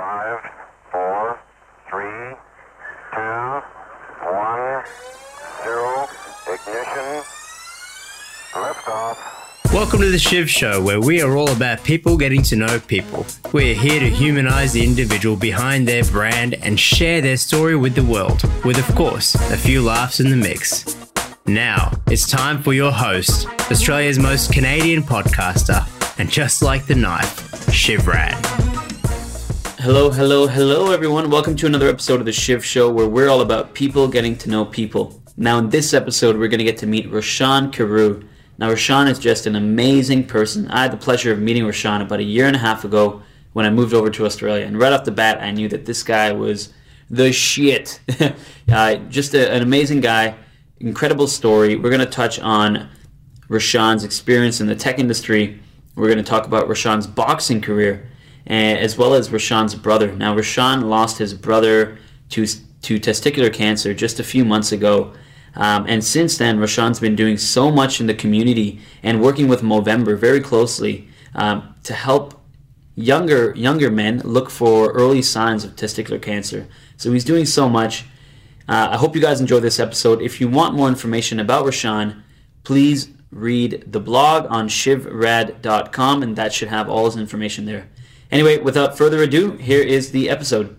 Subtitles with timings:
[0.00, 0.40] Five,
[0.90, 1.38] four,
[1.90, 2.34] three,
[3.12, 3.62] two,
[4.24, 4.82] one,
[5.62, 6.08] zero.
[6.48, 7.22] Ignition.
[8.52, 9.18] Liftoff.
[9.74, 13.26] Welcome to the Shiv Show, where we are all about people getting to know people.
[13.52, 18.02] We're here to humanize the individual behind their brand and share their story with the
[18.02, 20.96] world, with, of course, a few laughs in the mix.
[21.44, 25.86] Now, it's time for your host, Australia's most Canadian podcaster,
[26.18, 28.69] and just like the knife, Shiv Rad.
[29.80, 31.30] Hello, hello, hello, everyone.
[31.30, 34.50] Welcome to another episode of the Shiv Show, where we're all about people getting to
[34.50, 35.22] know people.
[35.38, 38.28] Now, in this episode, we're going to get to meet Roshan Karu.
[38.58, 40.70] Now, Roshan is just an amazing person.
[40.70, 43.22] I had the pleasure of meeting Roshan about a year and a half ago
[43.54, 44.66] when I moved over to Australia.
[44.66, 46.74] And right off the bat, I knew that this guy was
[47.08, 48.00] the shit.
[48.70, 50.34] uh, just a, an amazing guy,
[50.80, 51.76] incredible story.
[51.76, 52.90] We're going to touch on
[53.48, 55.58] Roshan's experience in the tech industry.
[55.94, 58.09] We're going to talk about Roshan's boxing career,
[58.46, 60.12] as well as Roshan's brother.
[60.12, 61.98] Now, Roshan lost his brother
[62.30, 65.12] to, to testicular cancer just a few months ago.
[65.54, 69.62] Um, and since then, Roshan's been doing so much in the community and working with
[69.62, 72.40] Movember very closely um, to help
[72.96, 76.66] younger younger men look for early signs of testicular cancer.
[76.96, 78.04] So he's doing so much.
[78.68, 80.22] Uh, I hope you guys enjoy this episode.
[80.22, 82.22] If you want more information about Roshan,
[82.62, 87.88] please read the blog on shivrad.com, and that should have all his information there.
[88.30, 90.76] Anyway, without further ado, here is the episode.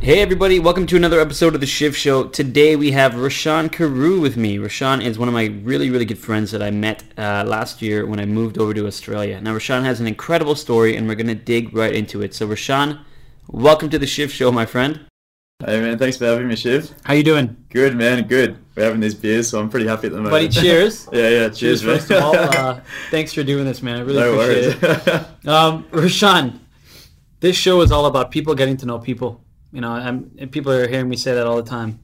[0.00, 2.24] Hey everybody, welcome to another episode of the Shiv Show.
[2.24, 4.58] Today we have Roshan Karu with me.
[4.58, 8.06] Roshan is one of my really, really good friends that I met uh, last year
[8.06, 9.40] when I moved over to Australia.
[9.40, 12.34] Now Roshan has an incredible story and we're going to dig right into it.
[12.34, 12.98] So Roshan,
[13.48, 15.06] welcome to the Shiv Show, my friend.
[15.64, 16.92] Hey man, thanks for having me, Shiv.
[17.02, 17.56] How you doing?
[17.70, 18.58] Good man, good.
[18.74, 20.32] We're having these beers, so I'm pretty happy at the moment.
[20.32, 21.08] Buddy, cheers.
[21.14, 21.96] yeah, yeah, cheers, man.
[21.96, 23.96] First of all, uh, thanks for doing this, man.
[23.96, 25.06] I really no appreciate worries.
[25.06, 25.26] it.
[25.48, 26.60] Um, Roshan,
[27.40, 29.42] this show is all about people getting to know people.
[29.72, 32.00] You know, I'm, and people are hearing me say that all the time.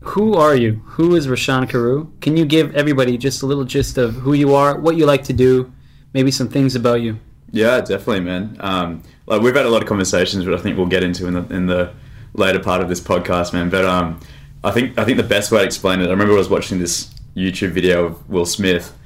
[0.00, 0.82] Who are you?
[0.84, 2.10] Who is Roshan Karu?
[2.20, 5.22] Can you give everybody just a little gist of who you are, what you like
[5.24, 5.72] to do,
[6.12, 7.20] maybe some things about you?
[7.54, 8.56] Yeah, definitely, man.
[8.60, 11.34] Um, like we've had a lot of conversations, but I think we'll get into in
[11.34, 11.92] the in the
[12.34, 13.70] later part of this podcast, man.
[13.70, 14.20] But um,
[14.64, 16.08] I think I think the best way to explain it.
[16.08, 18.96] I remember I was watching this YouTube video of Will Smith,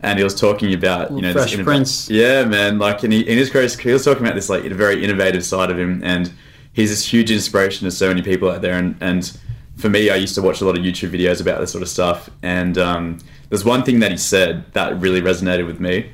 [0.00, 2.10] and he was talking about you know Fresh Prince.
[2.10, 2.78] Yeah, man.
[2.78, 5.70] Like in, he, in his career, he was talking about this like very innovative side
[5.70, 6.32] of him, and
[6.72, 8.78] he's this huge inspiration to so many people out there.
[8.78, 9.38] And, and
[9.76, 11.88] for me, I used to watch a lot of YouTube videos about this sort of
[11.88, 12.30] stuff.
[12.42, 13.18] And um,
[13.48, 16.10] there's one thing that he said that really resonated with me,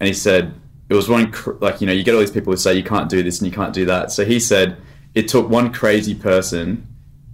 [0.00, 0.54] and he said
[0.94, 3.08] it was one like you know you get all these people who say you can't
[3.08, 4.12] do this and you can't do that.
[4.12, 4.76] So he said
[5.14, 6.86] it took one crazy person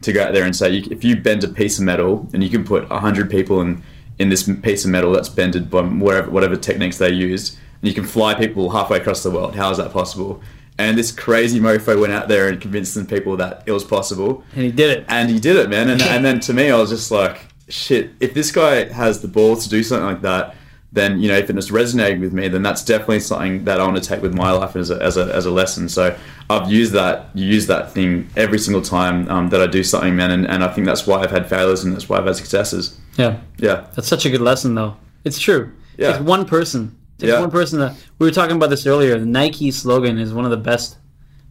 [0.02, 2.42] to go out there and say you, if you bend a piece of metal and
[2.42, 3.82] you can put hundred people in
[4.18, 7.94] in this piece of metal that's bended by whatever whatever techniques they used, and you
[7.94, 9.54] can fly people halfway across the world.
[9.54, 10.42] How is that possible?
[10.78, 14.42] And this crazy mofo went out there and convinced some people that it was possible,
[14.54, 15.04] And he did it.
[15.08, 15.90] and he did it, man.
[15.90, 18.12] And, and then to me, I was just like, shit.
[18.18, 20.56] If this guy has the balls to do something like that,
[20.92, 23.84] then you know, if it it's resonating with me, then that's definitely something that I
[23.84, 25.88] want to take with my life as a, as a, as a lesson.
[25.88, 26.16] So
[26.48, 30.30] I've used that use that thing every single time um, that I do something, man.
[30.32, 32.98] And, and I think that's why I've had failures and that's why I've had successes.
[33.16, 33.38] Yeah.
[33.58, 34.96] Yeah, That's such a good lesson, though.
[35.24, 35.72] It's true.
[35.98, 36.10] Yeah.
[36.10, 36.96] It's one person.
[37.18, 37.40] It's Yeah.
[37.40, 39.18] one person that we were talking about this earlier.
[39.18, 40.96] The Nike slogan is one of the best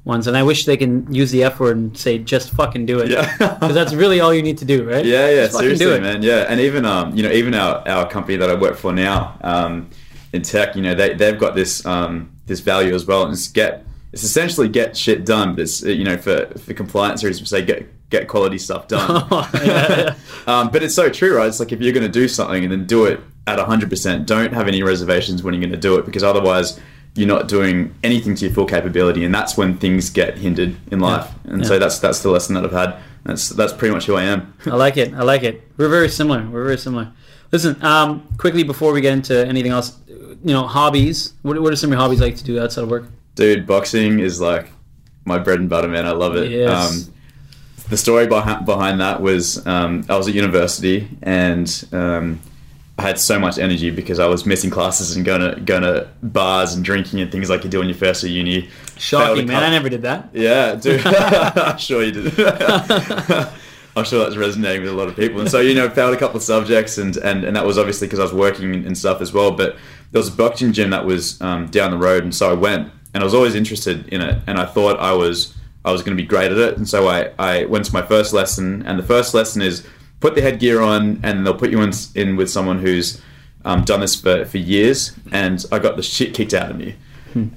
[0.10, 3.00] ones, and I wish they can use the F word and say "just fucking do
[3.00, 3.32] it." Yeah.
[3.38, 5.06] because that's really all you need to do, right?
[5.06, 6.22] Yeah, yeah, Just seriously, man.
[6.22, 9.38] Yeah, and even um, you know, even our, our company that I work for now,
[9.42, 9.90] um,
[10.34, 13.48] in tech, you know, they they've got this um this value as well, and it's
[13.48, 17.58] get it's essentially get shit done, but it's you know for for compliance reasons, we
[17.58, 19.28] say get get quality stuff done.
[19.64, 20.16] Yeah.
[20.48, 21.48] um, but it's so true, right?
[21.48, 24.26] It's like if you're going to do something and then do it at hundred percent,
[24.26, 26.80] don't have any reservations when you're going to do it, because otherwise.
[27.20, 31.00] You're not doing anything to your full capability, and that's when things get hindered in
[31.02, 31.28] life.
[31.44, 31.68] And Yeah.
[31.68, 32.96] so that's that's the lesson that I've had.
[33.26, 34.54] That's that's pretty much who I am.
[34.66, 35.14] I like it.
[35.14, 35.62] I like it.
[35.78, 36.42] We're very similar.
[36.50, 37.12] We're very similar.
[37.52, 41.34] Listen, um, quickly before we get into anything else, you know, hobbies.
[41.42, 43.06] What, what are some of your hobbies like to do outside of work?
[43.36, 44.72] Dude, boxing is like
[45.26, 46.06] my bread and butter, man.
[46.06, 46.50] I love it.
[46.52, 46.72] Yes.
[47.08, 47.14] Um,
[47.90, 52.40] the story behind behind that was um, I was at university and um,
[53.00, 56.10] I had so much energy because I was missing classes and going to going to
[56.22, 58.70] bars and drinking and things like you do when you first at uni.
[58.98, 59.64] Shocking, man.
[59.64, 60.30] I never did that.
[60.34, 61.02] yeah, dude.
[61.06, 62.34] I'm sure you did.
[63.96, 65.40] I'm sure that's resonating with a lot of people.
[65.40, 68.08] And so, you know, failed a couple of subjects, and, and, and that was obviously
[68.08, 69.52] because I was working and stuff as well.
[69.52, 69.78] But
[70.12, 72.92] there was a boxing gym that was um, down the road, and so I went,
[73.14, 75.56] and I was always interested in it, and I thought I was
[75.86, 76.78] I was going to be great at it.
[76.78, 79.88] And so I, I went to my first lesson, and the first lesson is
[80.20, 83.22] put the headgear on, and they'll put you in, in with someone who's
[83.66, 86.96] um, done this for, for years, and I got the shit kicked out of me.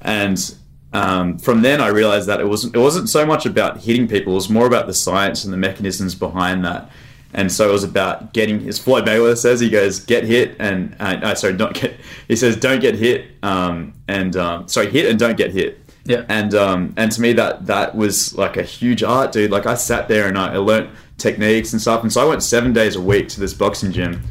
[0.01, 0.55] And
[0.93, 4.33] um, from then I realized that it wasn't it wasn't so much about hitting people.
[4.33, 6.89] It was more about the science and the mechanisms behind that.
[7.33, 10.95] And so it was about getting, as Floyd Mayweather says, he goes, get hit and,
[10.99, 15.17] uh, sorry, not get, he says, don't get hit, um, and, um, sorry, hit and
[15.17, 15.79] don't get hit.
[16.05, 16.25] Yeah.
[16.29, 19.49] And, um, and to me, that, that was like a huge art, dude.
[19.49, 20.91] Like I sat there and I, I learnt
[21.23, 22.03] techniques and stuff.
[22.03, 24.21] And so I went seven days a week to this boxing gym.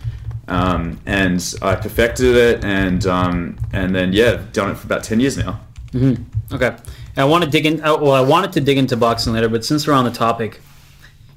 [0.48, 5.18] Um, and I perfected it and, um, and then, yeah, done it for about 10
[5.20, 5.60] years now.
[6.52, 6.76] Okay.
[7.16, 7.82] I want to dig in.
[7.82, 10.60] uh, Well, I wanted to dig into boxing later, but since we're on the topic,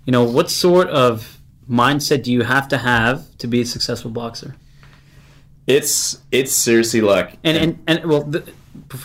[0.06, 1.38] you know, what sort of
[1.70, 4.56] mindset do you have to have to be a successful boxer?
[5.68, 8.44] It's, it's seriously like, And and and well, the,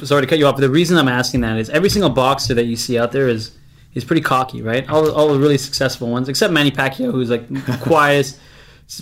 [0.04, 2.54] sorry to cut you off, but the reason I'm asking that is every single boxer
[2.54, 3.52] that you see out there is
[3.94, 4.88] is pretty cocky, right?
[4.88, 7.46] All all the really successful ones, except Manny Pacquiao, who's like
[7.80, 8.38] quietest,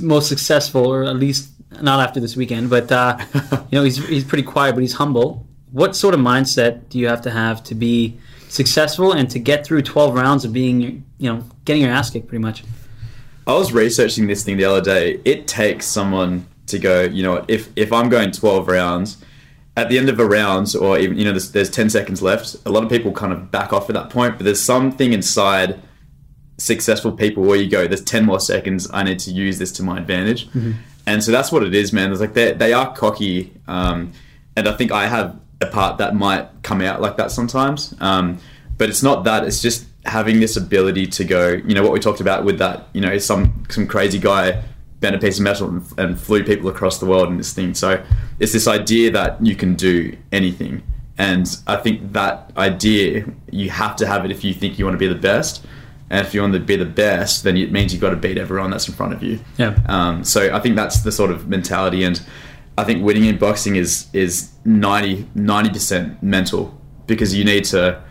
[0.00, 1.50] most successful, or at least
[1.82, 2.70] not after this weekend.
[2.70, 3.18] But uh,
[3.70, 5.46] you know, he's he's pretty quiet, but he's humble.
[5.70, 8.18] What sort of mindset do you have to have to be
[8.48, 12.26] successful and to get through 12 rounds of being, you know, getting your ass kicked,
[12.26, 12.64] pretty much?
[13.46, 15.20] I was researching this thing the other day.
[15.24, 19.18] It takes someone to go, you know, what, if if I'm going 12 rounds,
[19.78, 22.56] at the end of a round, or even you know, there's, there's 10 seconds left.
[22.66, 25.80] A lot of people kind of back off at that point, but there's something inside
[26.58, 28.90] successful people where you go, there's 10 more seconds.
[28.92, 30.48] I need to use this to my advantage,
[31.06, 32.10] and so that's what it is, man.
[32.10, 34.12] It's like they they are cocky, um,
[34.56, 37.94] and I think I have a part that might come out like that sometimes.
[38.00, 38.38] Um,
[38.76, 39.44] but it's not that.
[39.44, 41.50] It's just having this ability to go.
[41.50, 42.88] You know what we talked about with that.
[42.94, 44.64] You know, some some crazy guy
[45.00, 47.74] bent a piece of metal and, and flew people across the world in this thing.
[47.74, 48.02] So
[48.40, 50.82] it's this idea that you can do anything,
[51.16, 54.94] and I think that idea you have to have it if you think you want
[54.94, 55.64] to be the best.
[56.10, 58.38] And if you want to be the best, then it means you've got to beat
[58.38, 59.40] everyone that's in front of you.
[59.58, 59.78] Yeah.
[59.86, 62.22] Um, so I think that's the sort of mentality, and
[62.78, 65.26] I think winning in boxing is is 90
[65.70, 68.02] percent mental because you need to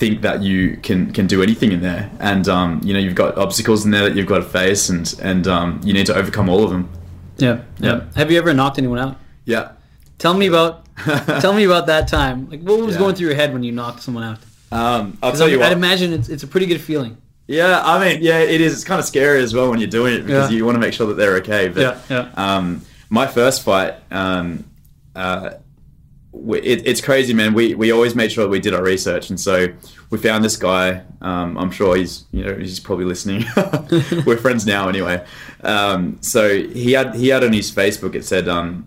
[0.00, 3.36] think that you can can do anything in there, and um, you know you've got
[3.38, 6.48] obstacles in there that you've got to face, and and um, you need to overcome
[6.48, 6.88] all of them.
[7.38, 8.00] Yeah, yeah.
[8.16, 9.16] Have you ever knocked anyone out?
[9.44, 9.72] Yeah.
[10.18, 10.84] Tell me about
[11.40, 12.50] tell me about that time.
[12.50, 12.98] Like, what was Yeah.
[12.98, 14.38] going through your head when you knocked someone out?
[14.72, 17.16] Um, I'll tell you I'd imagine it's, it's a pretty good feeling.
[17.46, 18.72] Yeah, I mean, yeah, it is.
[18.74, 20.56] It's kind of scary as well when you're doing it because Yeah.
[20.56, 21.68] you want to make sure that they're okay.
[21.68, 22.28] But Yeah, yeah.
[22.56, 24.64] Um, my first fight, um,
[25.16, 25.50] uh,
[26.32, 27.54] we, it, it's crazy, man.
[27.54, 29.68] We we always made sure we did our research, and so
[30.10, 31.02] we found this guy.
[31.20, 33.44] Um, I'm sure he's you know he's probably listening.
[34.26, 35.24] We're friends now, anyway.
[35.62, 38.86] Um, so he had he had on his Facebook it said, um,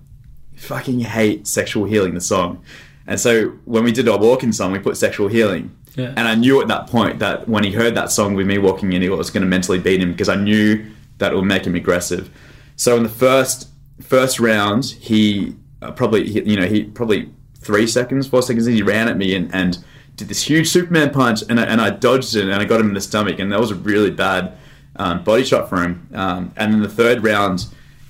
[0.56, 2.64] "Fucking hate sexual healing." The song.
[3.06, 5.76] And so when we did our walking song, we put sexual healing.
[5.96, 6.14] Yeah.
[6.16, 8.94] And I knew at that point that when he heard that song with me walking
[8.94, 10.86] in, it was going to mentally beat him because I knew
[11.18, 12.30] that it would make him aggressive.
[12.76, 13.70] So in the first
[14.02, 18.82] first round, he uh, probably you know he probably three seconds, four seconds, in, he
[18.84, 19.78] ran at me and, and
[20.16, 22.88] did this huge Superman punch, and I, and I dodged it and I got him
[22.90, 24.54] in the stomach, and that was a really bad
[24.96, 26.08] um, body shot for him.
[26.14, 27.66] Um, and in the third round,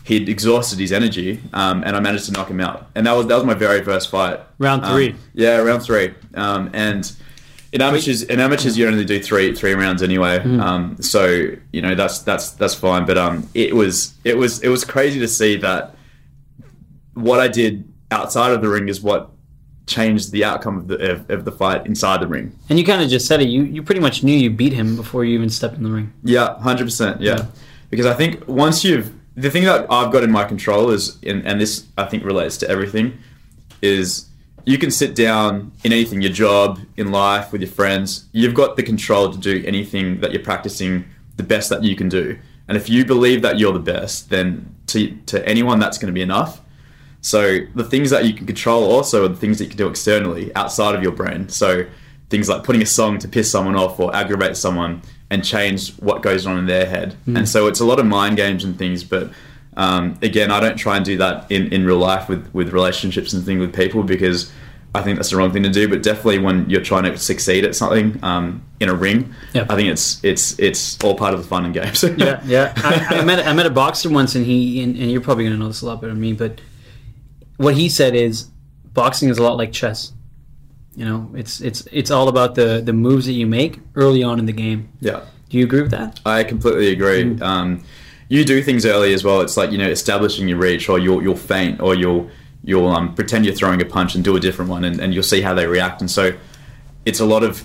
[0.06, 2.90] he'd exhausted his energy, um, and I managed to knock him out.
[2.96, 4.40] And that was that was my very first fight.
[4.60, 5.16] Round Um, three.
[5.34, 6.14] yeah, round three.
[6.36, 7.10] Um, and
[7.72, 10.40] in amateurs, in amateurs, you only do three three rounds anyway.
[10.40, 10.60] Hmm.
[10.60, 11.25] Um, so
[11.72, 13.06] you know that's that's that's fine.
[13.06, 15.96] But um, it was it was it was crazy to see that
[17.13, 19.31] what I did outside of the ring is what
[19.86, 22.57] changed the outcome of the of, of the fight inside the ring.
[22.69, 23.50] And you kind of just said it.
[23.50, 26.13] You you pretty much knew you beat him before you even stepped in the ring.
[26.24, 27.22] Yeah, hundred percent.
[27.22, 27.48] Yeah,
[27.89, 31.46] because I think once you've the thing that I've got in my control is, and,
[31.46, 33.17] and this I think relates to everything,
[33.82, 34.29] is
[34.65, 38.25] you can sit down in anything, your job, in life, with your friends.
[38.32, 41.05] You've got the control to do anything that you're practicing
[41.36, 42.38] the best that you can do.
[42.67, 46.13] And if you believe that you're the best, then to to anyone that's going to
[46.13, 46.62] be enough.
[47.24, 49.88] So the things that you can control also are the things that you can do
[49.88, 51.48] externally outside of your brain.
[51.50, 51.86] So
[52.30, 56.22] things like putting a song to piss someone off or aggravate someone and change what
[56.22, 57.15] goes on in their head.
[57.25, 59.03] And so it's a lot of mind games and things.
[59.06, 59.32] But
[59.77, 63.32] um, again, I don't try and do that in, in real life with, with relationships
[63.34, 64.51] and things with people because
[64.94, 65.88] I think that's the wrong thing to do.
[65.88, 69.65] But definitely when you're trying to succeed at something um, in a ring, Yeah.
[69.70, 72.03] I think it's it's it's all part of the fun and games.
[72.18, 72.74] Yeah, yeah.
[72.77, 75.58] I, I met I met a boxer once, and he and, and you're probably gonna
[75.58, 76.60] know this a lot better than me, but
[77.57, 78.50] what he said is
[78.93, 80.13] boxing is a lot like chess.
[80.95, 84.39] You know, it's it's it's all about the the moves that you make early on
[84.39, 84.89] in the game.
[85.00, 85.22] yeah.
[85.50, 86.19] Do you agree with that?
[86.25, 87.25] I completely agree.
[87.25, 87.41] Mm.
[87.43, 87.83] Um,
[88.27, 89.41] you do things early as well.
[89.41, 92.29] It's like you know establishing your reach, or you'll you'll feint, or you'll
[92.63, 95.22] you'll um, pretend you're throwing a punch and do a different one, and, and you'll
[95.22, 96.01] see how they react.
[96.01, 96.36] And so
[97.05, 97.63] it's a lot of,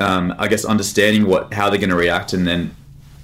[0.00, 2.74] um, I guess, understanding what how they're going to react, and then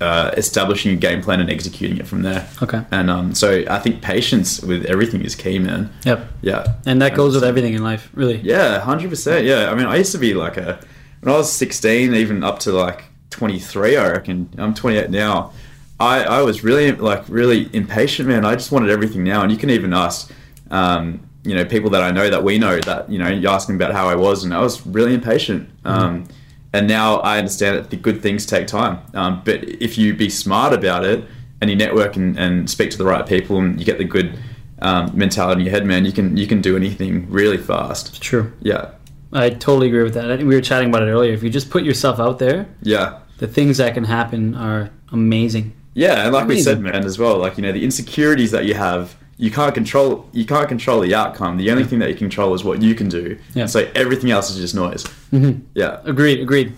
[0.02, 2.48] uh, establishing a game plan and executing it from there.
[2.62, 2.82] Okay.
[2.90, 5.92] And um, so I think patience with everything is key, man.
[6.04, 6.26] Yep.
[6.42, 6.74] Yeah.
[6.86, 8.38] And that goes with everything in life, really.
[8.38, 9.46] Yeah, hundred percent.
[9.46, 10.80] Yeah, I mean, I used to be like a
[11.20, 13.96] when I was sixteen, even up to like twenty three.
[13.96, 15.52] I reckon I'm twenty eight now.
[16.00, 18.44] I I was really like really impatient, man.
[18.44, 20.32] I just wanted everything now, and you can even ask,
[20.70, 23.66] um, you know, people that I know that we know that you know, you ask
[23.68, 25.70] them about how I was, and I was really impatient.
[25.84, 26.26] Um,
[26.72, 28.98] and now I understand that the good things take time.
[29.14, 31.24] Um, but if you be smart about it
[31.60, 34.38] and you network and, and speak to the right people and you get the good
[34.80, 38.20] um, mentality in your head, man, you can you can do anything really fast.
[38.22, 38.52] True.
[38.60, 38.90] Yeah,
[39.32, 40.30] I totally agree with that.
[40.30, 41.32] I think we were chatting about it earlier.
[41.32, 45.74] If you just put yourself out there, yeah, the things that can happen are amazing.
[45.94, 46.24] yeah.
[46.24, 49.14] And like we said, man, as well, like you know, the insecurities that you have,
[49.38, 50.28] you can't control.
[50.32, 51.56] You can't control the outcome.
[51.56, 53.38] The only thing that you control is what you can do.
[53.54, 53.66] Yeah.
[53.66, 55.04] So everything else is just noise.
[55.32, 55.62] Mhm.
[55.74, 56.00] Yeah.
[56.04, 56.74] Agreed, agreed.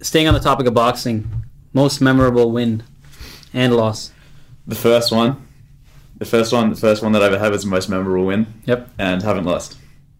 [0.00, 1.28] Staying on the topic of boxing,
[1.72, 2.82] most memorable win
[3.52, 4.10] and loss.
[4.66, 5.36] The first one,
[6.18, 8.46] the first one, the first one that I ever had was the most memorable win,
[8.66, 8.90] Yep.
[8.98, 9.76] and haven't lost.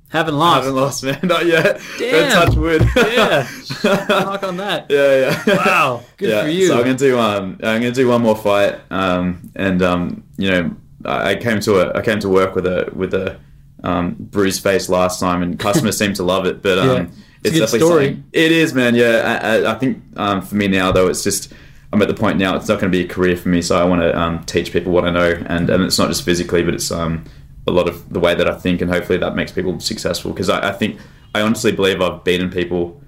[0.08, 0.64] Haven't lost.
[0.64, 1.18] Haven't lost, man.
[1.24, 1.80] Not yet.
[1.98, 2.30] Damn.
[2.30, 2.88] Don't touch wood.
[2.96, 3.48] Yeah.
[4.08, 4.86] Knock on that.
[4.88, 5.56] Yeah, yeah.
[5.66, 6.02] Wow.
[6.16, 6.42] Good yeah.
[6.44, 6.66] for you.
[6.68, 10.50] So I'm gonna do um I'm gonna do one more fight um and um you
[10.50, 13.38] know I came to a I came to work with a with a
[13.82, 17.06] um bruised face last time and customers seem to love it but um Yeah.
[17.44, 18.04] It's a good story.
[18.06, 21.22] something- it is man yeah I, I, I think um for me now though it's
[21.22, 21.52] just
[21.92, 23.76] I'm at the point now it's not going to be a career for me so
[23.78, 26.62] I want to um teach people what I know and and it's not just physically
[26.62, 27.24] but it's um
[27.66, 30.48] a lot of the way that I think and hopefully that makes people successful because
[30.48, 30.98] I, I think
[31.34, 33.00] I honestly believe I've beaten people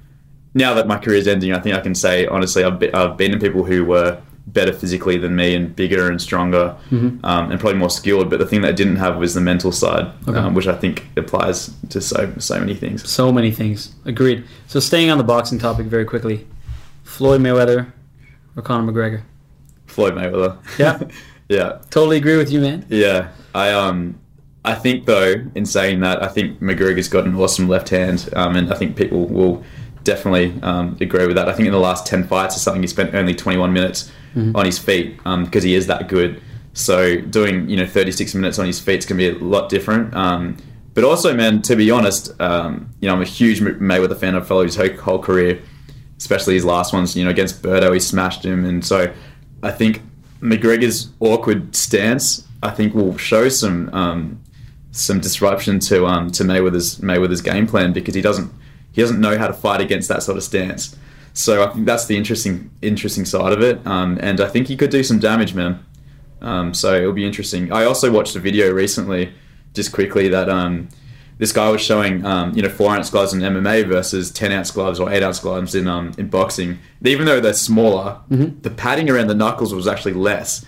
[0.54, 3.18] now that my career is ending, I think I can say honestly, I've, be, I've
[3.18, 7.24] been in people who were better physically than me and bigger and stronger Mm-hmm.
[7.24, 8.30] um, and probably more skilled.
[8.30, 10.38] But the thing that I didn't have was the mental side, Okay.
[10.38, 13.08] um, which I think applies to so so many things.
[13.08, 13.94] So many things.
[14.04, 14.44] Agreed.
[14.68, 16.46] So staying on the boxing topic very quickly.
[17.04, 17.92] Floyd Mayweather
[18.56, 19.22] or Conor McGregor?
[19.86, 20.58] Floyd Mayweather.
[20.78, 21.00] Yeah.
[21.48, 22.84] yeah, Totally agree with you, man.
[22.88, 23.28] yeah.
[23.54, 24.18] I um.
[24.64, 28.56] I think though, in saying that, I think McGregor's got an awesome left hand, um,
[28.56, 29.62] and I think people will
[30.02, 31.48] definitely um, agree with that.
[31.48, 33.72] I think in the last ten fights or something, he spent only twenty one
[34.36, 36.42] minutes on his feet because he is that good.
[36.72, 39.42] So doing you know thirty six minutes on his feet is going to be a
[39.42, 40.14] lot different.
[40.14, 40.56] Um,
[40.94, 44.34] but also, man, to be honest, um, you know I'm a huge Mayweather fan.
[44.34, 45.60] I've followed his whole, whole career,
[46.18, 47.16] especially his last ones.
[47.16, 49.12] You know against Berto, he smashed him, and so
[49.62, 50.02] I think
[50.40, 54.42] McGregor's awkward stance, I think, will show some um,
[54.90, 58.52] some disruption to um, to Mayweather's Mayweather's game plan because he doesn't
[58.92, 60.96] he doesn't know how to fight against that sort of stance.
[61.36, 64.76] So I think that's the interesting interesting side of it, um, and I think he
[64.76, 65.84] could do some damage, man.
[66.40, 67.70] Um, so it'll be interesting.
[67.70, 69.34] I also watched a video recently,
[69.74, 70.88] just quickly, that um,
[71.36, 74.70] this guy was showing um, you know four ounce gloves in MMA versus ten ounce
[74.70, 76.78] gloves or eight ounce gloves in um, in boxing.
[77.04, 78.18] Even though they're smaller,
[78.62, 80.64] the padding around the knuckles was actually less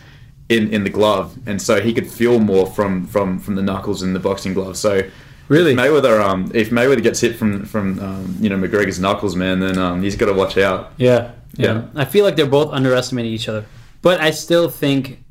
[0.51, 4.03] in, in the glove, and so he could feel more from from from the knuckles
[4.03, 4.77] in the boxing glove.
[4.77, 5.09] So.
[5.49, 5.73] Really?
[5.73, 9.61] If Mayweather, um, if Mayweather gets hit from from um, you know McGregor's knuckles, man,
[9.61, 10.93] then um, he's got to watch out.
[10.99, 11.67] Yeah, yeah.
[11.75, 11.83] Yeah.
[11.95, 13.65] I feel like they're both underestimating each other,
[14.03, 15.23] but I still think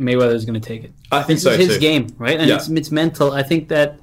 [0.00, 0.92] Mayweather is going to take it.
[1.12, 1.80] I think This so is his too.
[1.80, 2.38] game, right?
[2.38, 2.56] And Yeah.
[2.56, 3.32] it's it's mental.
[3.32, 3.98] I think that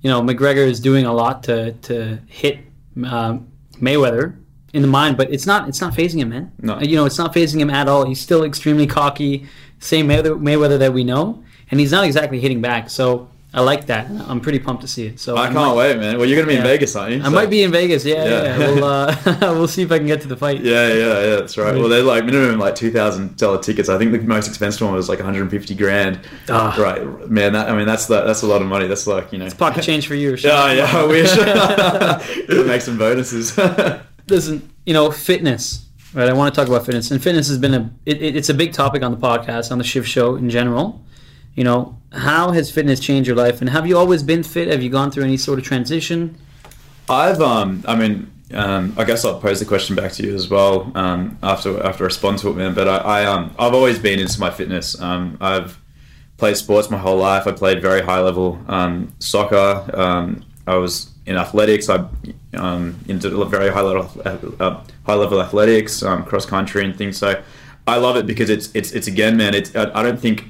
[0.00, 2.58] you know McGregor is doing a lot to to hit
[3.04, 4.34] um, Mayweather
[4.72, 6.52] in the mind, but it's not it's not fazing him, man.
[6.60, 6.80] No.
[6.80, 8.06] you know it's not fazing him at all.
[8.06, 9.46] He's still extremely cocky,
[9.78, 12.88] same Mayweather, Mayweather that we know, and he's not exactly hitting back.
[12.90, 14.10] So I like that.
[14.10, 15.18] I'm pretty pumped to see it.
[15.18, 16.18] So I might- can't wait, man.
[16.18, 16.60] Well, you're gonna be Yeah.
[16.60, 17.22] in Vegas, aren't you?
[17.22, 18.04] I might be in Vegas.
[18.04, 18.42] Yeah, yeah.
[18.42, 18.58] Yeah.
[18.58, 19.16] We'll uh,
[19.54, 20.60] we'll see if I can get to the fight.
[20.60, 21.36] Yeah, yeah, yeah.
[21.36, 21.74] That's right.
[21.74, 23.88] Well, they're like minimum like two thousand dollar tickets.
[23.88, 26.20] I think the most expensive one was like 150 grand.
[26.50, 26.76] Ah.
[26.78, 27.54] Right, man.
[27.54, 28.86] That I mean, that's the, that's a lot of money.
[28.86, 29.46] That's like you know.
[29.46, 30.32] It's pocket change for you.
[30.34, 30.92] Or Yeah, yeah.
[30.94, 32.66] I wish.
[32.66, 33.56] make some bonuses.
[34.28, 35.86] Listen, you know, fitness.
[36.14, 38.48] Right, I want to talk about fitness, and fitness has been a it, it- it's
[38.50, 41.02] a big topic on the podcast, on the Shiv Show in general.
[41.58, 44.68] You know, how has fitness changed your life, and have you always been fit?
[44.68, 46.38] Have you gone through any sort of transition?
[47.08, 50.48] I've um I mean um I guess I'll pose the question back to you as
[50.48, 53.98] well um after after I respond to it man but I, I um I've always
[53.98, 55.00] been into my fitness.
[55.00, 55.80] Um I've
[56.36, 57.48] played sports my whole life.
[57.48, 59.90] I played very high level um soccer.
[59.94, 61.88] Um I was in athletics.
[61.88, 62.06] I
[62.54, 64.04] um into very high level
[64.60, 67.16] uh, high level athletics um, cross country and things.
[67.16, 67.42] So
[67.88, 70.44] I love it because it's it's it's again man it's I, I don't think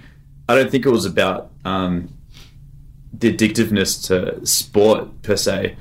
[0.48, 2.08] I don't think it was about um
[3.12, 5.76] the addictiveness to sport per se,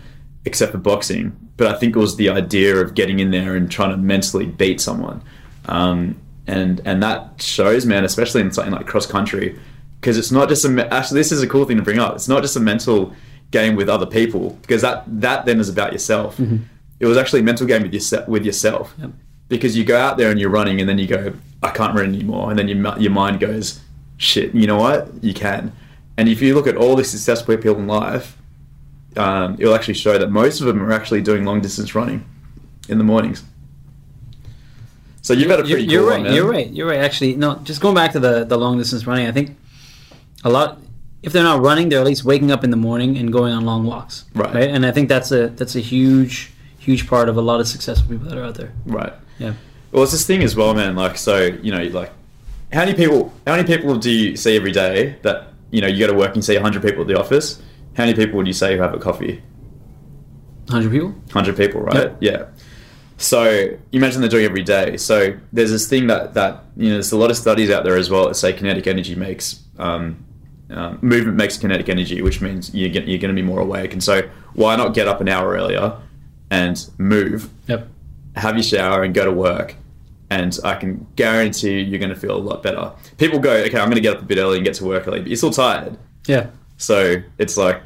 [0.45, 1.35] except for boxing.
[1.57, 4.45] But I think it was the idea of getting in there and trying to mentally
[4.45, 5.21] beat someone,
[5.65, 9.59] um, and and that shows, man, especially in something like cross country,
[9.99, 12.15] because it's not just a me- actually this is a cool thing to bring up.
[12.15, 13.13] It's not just a mental
[13.51, 16.39] game with other people because that that then is about yourself.
[16.99, 18.93] It was actually a mental game with yourself with yourself.
[18.99, 19.11] Yep.
[19.49, 21.33] because you go out there and you're running, and then you go,
[21.63, 23.79] I can't run anymore, and then your your mind goes,
[24.17, 25.71] shit, you know what, you can.
[26.17, 28.37] And if you look at all the successful people in life,
[29.15, 32.25] um, it'll actually show that most of them are actually doing long distance running
[32.89, 33.43] in the mornings.
[35.21, 36.17] So you've had a pretty you're cool right.
[36.17, 36.33] one, man.
[36.33, 36.69] You're right.
[36.69, 36.99] You're right.
[36.99, 37.55] Actually, no.
[37.63, 39.57] Just going back to the the long distance running, I think
[40.43, 40.79] a lot.
[41.21, 43.65] If they're not running, they're at least waking up in the morning and going on
[43.65, 44.23] long walks.
[44.33, 44.55] Right.
[44.55, 48.07] And I think that's a that's a huge huge part of a lot of successful
[48.09, 48.71] people that are out there.
[48.85, 49.11] Right.
[49.37, 49.53] Yeah.
[49.91, 50.95] Well, it's this thing as well, man.
[50.95, 52.11] Like, so you know, like,
[52.71, 53.33] how many people?
[53.45, 56.33] How many people do you see every day that you know you go to work
[56.35, 57.61] and see hundred people at the office?
[57.95, 59.41] How many people would you say who have a coffee?
[60.69, 61.15] Hundred people.
[61.31, 61.95] Hundred people, right?
[61.95, 62.17] Yep.
[62.21, 62.45] Yeah.
[63.17, 64.97] So you imagine they're doing every day.
[64.97, 67.95] So there's this thing that that you know, there's a lot of studies out there
[67.97, 70.23] as well that say kinetic energy makes um,
[70.69, 73.93] um, movement makes kinetic energy, which means you get, you're going to be more awake.
[73.93, 75.97] And so why not get up an hour earlier
[76.51, 77.87] and move Yep.
[78.35, 79.75] have your shower and go to work
[80.29, 82.91] and I can guarantee you you're going to feel a lot better.
[83.17, 85.07] People go, okay, I'm going to get up a bit early and get to work
[85.07, 85.97] early, but you're still tired.
[86.25, 86.47] Yeah.
[86.77, 87.83] So it's like,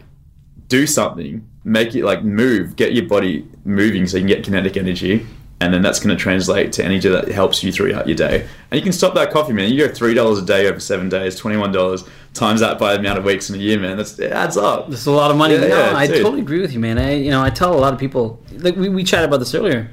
[0.67, 4.77] do something, make it like move, get your body moving so you can get kinetic
[4.77, 5.25] energy.
[5.59, 8.47] And then that's going to translate to energy that helps you throughout your day.
[8.71, 9.71] And you can stop that coffee, man.
[9.71, 13.25] You go $3 a day over seven days, $21, times that by the amount of
[13.25, 13.97] weeks in a year, man.
[13.97, 14.89] That's, it adds up.
[14.89, 15.53] That's a lot of money.
[15.53, 16.23] Yeah, no, yeah, I dude.
[16.23, 16.97] totally agree with you, man.
[16.97, 19.53] I you know I tell a lot of people like we, we chatted about this
[19.53, 19.91] earlier.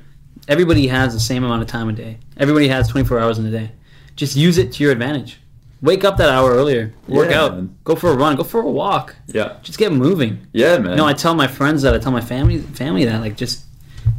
[0.48, 2.18] Everybody has the same amount of time a day.
[2.38, 3.70] Everybody has 24 hours in a day.
[4.16, 5.38] Just use it to your advantage.
[5.82, 6.92] Wake up that hour earlier.
[7.06, 7.54] Work Yeah, out.
[7.54, 7.76] man.
[7.84, 8.34] Go for a run.
[8.36, 9.14] Go for a walk.
[9.28, 9.58] Yeah.
[9.62, 10.46] Just get moving.
[10.52, 10.92] Yeah, man.
[10.92, 11.94] You know, I tell my friends that.
[11.94, 13.64] I tell my family family that like just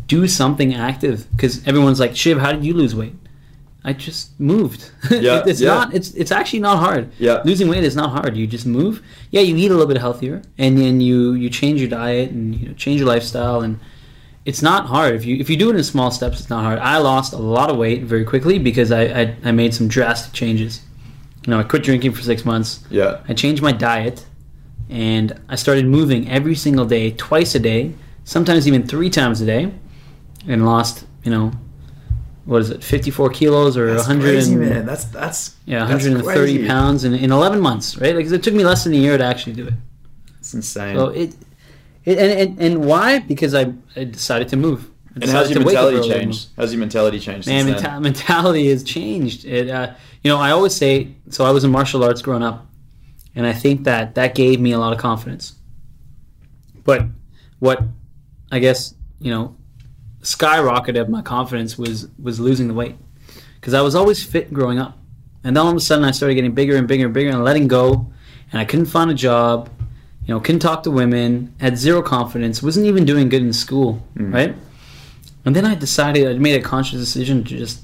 [0.07, 3.15] do something active because everyone's like, Shiv, how did you lose weight?
[3.83, 4.91] I just moved.
[5.11, 5.69] Yeah, it's yeah.
[5.69, 5.93] not.
[5.93, 7.11] It's it's actually not hard.
[7.17, 7.41] Yeah.
[7.43, 8.37] losing weight is not hard.
[8.37, 9.01] You just move.
[9.31, 12.55] Yeah, you eat a little bit healthier, and then you you change your diet and
[12.55, 13.79] you know change your lifestyle, and
[14.49, 16.39] it's not hard if you if you do it in small steps.
[16.39, 16.79] It's not hard.
[16.79, 20.33] I lost a lot of weight very quickly because I I, I made some drastic
[20.33, 20.81] changes.
[21.45, 22.83] You know, I quit drinking for six months.
[22.89, 23.21] yeah.
[23.29, 24.25] I changed my diet
[24.89, 29.45] and I started moving every single day, twice a day, sometimes even three times a
[29.45, 29.71] day,
[30.47, 31.51] and lost, you know,
[32.45, 34.85] what is it, 54 kilos or That's 100 crazy, and, man.
[34.87, 36.67] That's, that's, yeah, that's 130 crazy.
[36.67, 38.15] pounds in, in 11 months, right?
[38.15, 39.75] Like it took me less than a year to actually do it.
[40.39, 40.95] It's insane.
[40.95, 41.35] So it
[42.05, 43.19] and, and, and why?
[43.19, 44.89] Because I, I decided to move.
[45.09, 46.49] I And how's your to wake up mentality changed?
[46.55, 47.47] How's your mentality changed?
[47.47, 49.45] Man, menta- mentality has changed.
[49.45, 51.15] It, uh, you know, I always say.
[51.29, 52.67] So I was in martial arts growing up,
[53.35, 55.53] and I think that that gave me a lot of confidence.
[56.83, 57.05] But
[57.59, 57.83] what
[58.51, 59.55] I guess you know
[60.21, 62.95] skyrocketed my confidence was was losing the weight
[63.55, 64.97] because I was always fit growing up,
[65.43, 67.43] and then all of a sudden I started getting bigger and bigger and bigger and
[67.43, 68.11] letting go,
[68.51, 69.69] and I couldn't find a job.
[70.29, 74.05] You know, couldn't talk to women, had zero confidence, wasn't even doing good in school,
[74.15, 74.55] right?
[75.43, 77.81] And then I decided, I made a conscious decision to just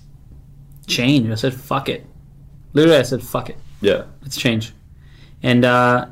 [0.85, 1.27] change.
[1.31, 2.05] I said, fuck it.
[2.73, 3.57] Literally, I said, fuck it.
[3.81, 4.03] yeah.
[4.21, 4.73] Let's change.
[5.41, 6.05] And, uh,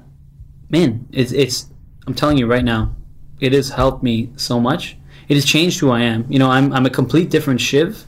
[0.72, 1.68] man, it's, it's,
[2.08, 2.96] I'm telling you right now,
[3.40, 4.98] it has helped me so much.
[5.28, 6.26] It has changed who I am.
[6.30, 8.06] You know, I'm, I'm a complete different Shiv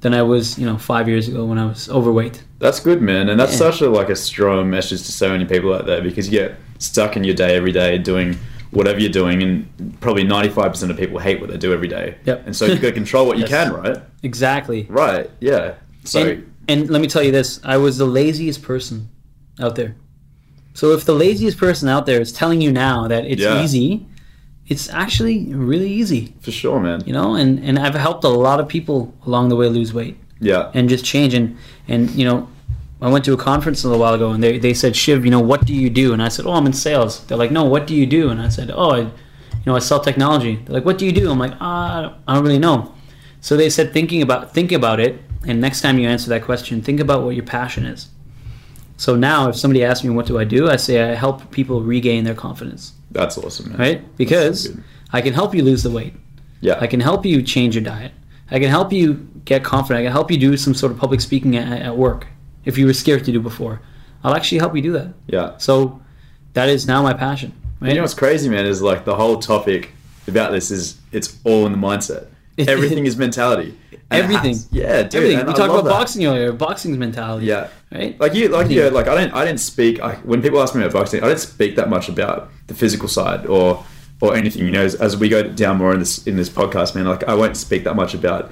[0.00, 2.44] than I was, you know, five years ago when I was overweight.
[2.62, 3.58] That's good, man, and that's Yeah.
[3.70, 6.54] such a like a strong message to so many people out there because you get
[6.78, 8.38] stuck in your day every day doing
[8.70, 9.66] whatever you're doing, and
[10.00, 12.14] probably 95% of people hate what they do every day.
[12.24, 12.46] Yep.
[12.46, 13.98] And so you got to control what you can, right?
[14.22, 14.86] Exactly.
[14.88, 15.28] Right.
[15.40, 15.74] Yeah.
[16.04, 19.08] So and, and let me tell you this I was the laziest person
[19.60, 19.96] out there.
[20.74, 23.62] So if the laziest person out there is telling you now that it's Yeah.
[23.62, 24.06] easy,
[24.68, 27.02] it's actually really easy, for sure, man.
[27.04, 27.34] you know.
[27.34, 30.70] And and I've helped a lot of people along the way lose weight Yeah.
[30.74, 31.32] and just change.
[31.34, 31.56] And
[31.88, 32.48] and you know,
[33.00, 35.30] I went to a conference a little while ago, and they they said, Shiv, you
[35.30, 36.12] know, what do you do?
[36.12, 37.24] And I said, Oh, I'm in sales.
[37.26, 38.28] They're like, No, what do you do?
[38.30, 40.56] And I said, Oh, I, you know, I sell technology.
[40.56, 41.30] They're like, What do you do?
[41.30, 42.92] I'm like, ah, I don't- really know.
[43.40, 46.80] So they said, thinking about think about it, and next time you answer that question,
[46.82, 48.08] think about what your passion is.
[48.96, 51.82] So now, if somebody asks me what do I do, I say I help people
[51.82, 53.78] regain their confidence, That's awesome, man.
[53.78, 54.16] right?
[54.16, 54.84] Because good.
[55.12, 56.14] I can help you lose the weight.
[56.60, 56.78] Yeah.
[56.80, 58.12] I can help you change your diet.
[58.52, 60.00] I can help you get confident.
[60.00, 62.26] I can help you do some sort of public speaking at, at work
[62.64, 63.80] if you were scared to do before.
[64.22, 65.14] I'll actually help you do that.
[65.26, 65.56] yeah.
[65.58, 66.00] So
[66.52, 67.52] that is now my passion.
[67.80, 67.88] Right?
[67.88, 69.90] You know what's crazy, man, is like the whole topic
[70.28, 72.28] about this is it's all in the mindset.
[72.58, 73.76] Everything is mentality.
[74.10, 74.52] And Everything.
[74.52, 75.14] has- yeah, dude.
[75.14, 75.46] Everything.
[75.46, 75.90] We I talked about that.
[75.90, 76.52] boxing earlier.
[76.52, 77.46] Boxing's mentality.
[77.46, 77.68] Yeah.
[77.90, 78.20] Right.
[78.20, 80.00] Like you, like yeah, like I didn't, I didn't speak.
[80.00, 83.08] I, when people ask me about boxing, I don't speak that much about the physical
[83.08, 83.84] side or
[84.22, 84.64] or anything.
[84.64, 87.24] You know, as, as we go down more in this in this podcast, man, like
[87.24, 88.50] I won't speak that much about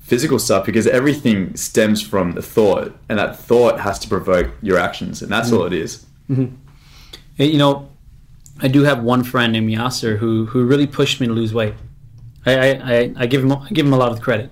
[0.00, 4.78] physical stuff because everything stems from the thought, and that thought has to provoke your
[4.78, 5.58] actions, and that's mm-hmm.
[5.58, 6.06] all it is.
[6.30, 6.54] Mm-hmm.
[7.34, 7.90] Hey, You know,
[8.60, 11.74] I do have one friend named Yasser who who really pushed me to lose weight.
[12.46, 14.50] I I, I, I give him I give him a lot of credit,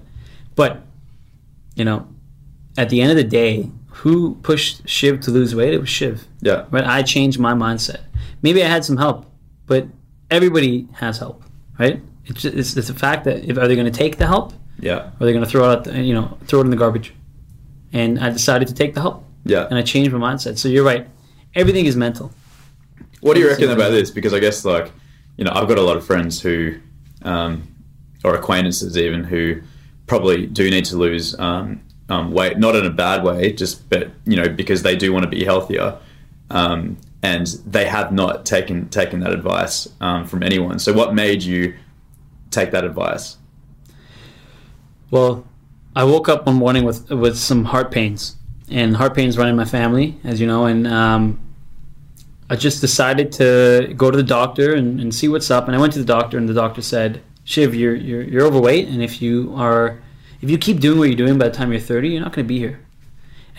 [0.57, 0.83] but
[1.77, 2.09] you know,
[2.77, 5.73] at the end of the day, who pushed Shiv to lose weight?
[5.73, 6.27] It was Shiv.
[6.41, 6.67] Yeah.
[6.71, 6.85] Right?
[6.85, 8.01] I changed my mindset.
[8.43, 9.27] Maybe I had some help,
[9.67, 9.87] but
[10.31, 11.43] everybody has help,
[11.79, 12.01] right?
[12.27, 14.53] It's just, it's, it's a fact that if are they going to take the help
[14.79, 14.95] Yeah.
[14.99, 16.77] or are they going to throw it out, the, you know, throw it in the
[16.77, 17.13] garbage?
[17.93, 19.67] And I decided to take the help, Yeah.
[19.69, 20.59] and I changed my mindset.
[20.59, 21.09] So you're right.
[21.55, 22.31] Everything is mental.
[23.21, 24.11] What do you reckon about this?
[24.11, 24.93] Because I guess like,
[25.37, 26.77] you know, I've got a lot of friends who,
[27.23, 27.67] um,
[28.25, 29.61] or acquaintances even who
[30.07, 34.11] probably do need to lose um, um, weight, not in a bad way, just but
[34.27, 35.97] you know because they do want to be healthier,
[36.51, 40.79] um, and they have not taken taken that advice um, from anyone.
[40.79, 41.75] So what made you
[42.51, 43.37] take that advice?
[45.11, 45.45] Well,
[45.95, 48.37] I woke up one morning with with some heart pains,
[48.71, 51.41] and heart pains run in my family, as you know, and um,
[52.49, 55.67] I just decided to go to the doctor and, and see what's up.
[55.67, 58.89] And I went to the doctor, and the doctor said, "Shiv, you're you're you're overweight,
[58.89, 60.01] and if you are,
[60.41, 62.47] if you keep doing what you're doing by the time you're 30, you're not going
[62.47, 62.81] to be here."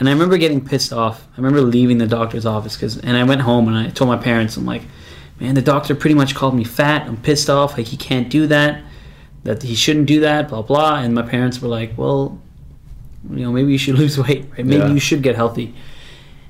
[0.01, 1.27] And I remember getting pissed off.
[1.33, 4.17] I remember leaving the doctor's office because, and I went home and I told my
[4.17, 4.81] parents, I'm like,
[5.39, 7.05] "Man, the doctor pretty much called me fat.
[7.07, 7.77] I'm pissed off.
[7.77, 8.83] Like he can't do that."
[9.43, 10.95] that he shouldn't do that, blah blah.
[10.95, 12.39] And my parents were like, "Well,
[13.29, 14.65] you know, maybe you should lose weight, right?
[14.65, 14.87] Maybe Yeah.
[14.91, 15.75] you should get healthy."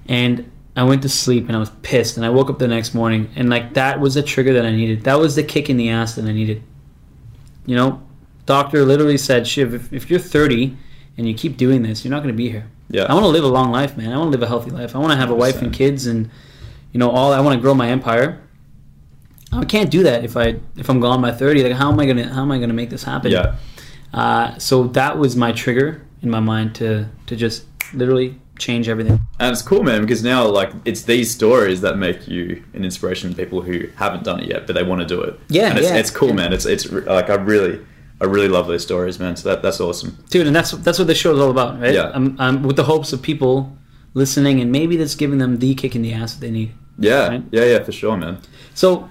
[0.07, 2.15] And I went to sleep and I was pissed.
[2.15, 4.71] And I woke up the next morning and like that was the trigger that I
[4.71, 5.03] needed.
[5.03, 6.63] That was the kick in the ass that I needed.
[7.65, 8.01] You know,
[8.45, 10.77] doctor literally said, "Shiv, if, if you're 30
[11.17, 13.04] and you keep doing this, you're not going to be here." Yeah.
[13.04, 14.12] I want to live a long life, man.
[14.12, 14.95] I want to live a healthy life.
[14.95, 16.30] I want to have a wife and kids and
[16.91, 17.34] you know all.
[17.34, 18.41] I want to grow my empire.
[19.54, 21.63] I can't do that if I if I'm gone by 30.
[21.63, 23.32] Like how am I gonna how am I gonna make this happen?
[23.32, 23.56] Yeah.
[24.13, 29.19] Uh, so that was my trigger in my mind to to just literally change everything.
[29.39, 33.30] And it's cool, man, because now like it's these stories that make you an inspiration
[33.30, 35.39] to people who haven't done it yet, but they want to do it.
[35.49, 36.36] Yeah, and it's, yeah, it's cool, yeah.
[36.36, 36.54] man.
[36.54, 37.86] It's it's like I really,
[38.21, 39.36] I really love those stories, man.
[39.36, 40.15] So that that's awesome.
[40.29, 42.12] dude and that's that's what this show is all about right Yeah.
[42.13, 43.75] I'm, I'm with the hopes of people
[44.13, 47.27] listening and maybe that's giving them the kick in the ass that they need Yeah,
[47.29, 47.43] Right.
[47.51, 48.38] yeah, yeah, for sure, man.
[48.75, 49.10] so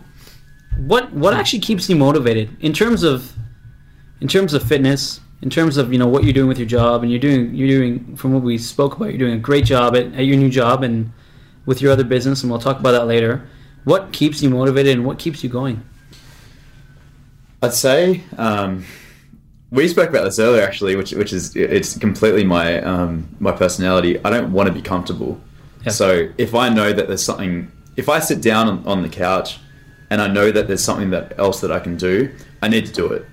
[0.86, 3.32] what what actually keeps you motivated in terms of
[4.20, 7.02] in terms of fitness in terms of you know what you're doing with your job
[7.02, 9.96] and you're doing you're doing from what we spoke about you're doing a great job
[9.96, 11.10] at, at your new job and
[11.66, 13.32] with your other business and we'll talk about that later
[13.84, 15.82] what keeps you motivated and what keeps you going
[17.62, 18.84] I'd say um,
[19.70, 24.22] we spoke about this earlier, actually, which which is it's completely my um, my personality.
[24.24, 25.40] I don't want to be comfortable.
[25.84, 25.92] Yeah.
[25.92, 29.58] So if I know that there's something, if I sit down on, on the couch
[30.10, 32.92] and I know that there's something that else that I can do, I need to
[32.92, 33.24] do it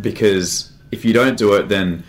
[0.00, 2.04] because if you don't do it, then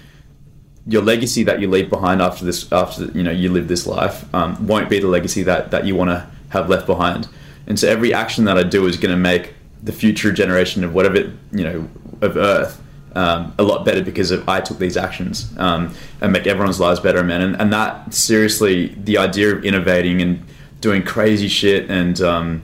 [0.87, 4.33] your legacy that you leave behind after this after you know you live this life
[4.33, 7.27] um, won't be the legacy that that you want to have left behind
[7.67, 9.53] and so every action that i do is going to make
[9.83, 11.87] the future generation of whatever you know
[12.21, 12.81] of earth
[13.15, 16.99] um, a lot better because of i took these actions um, and make everyone's lives
[16.99, 20.43] better man and, and that seriously the idea of innovating and
[20.81, 22.61] doing crazy shit and um,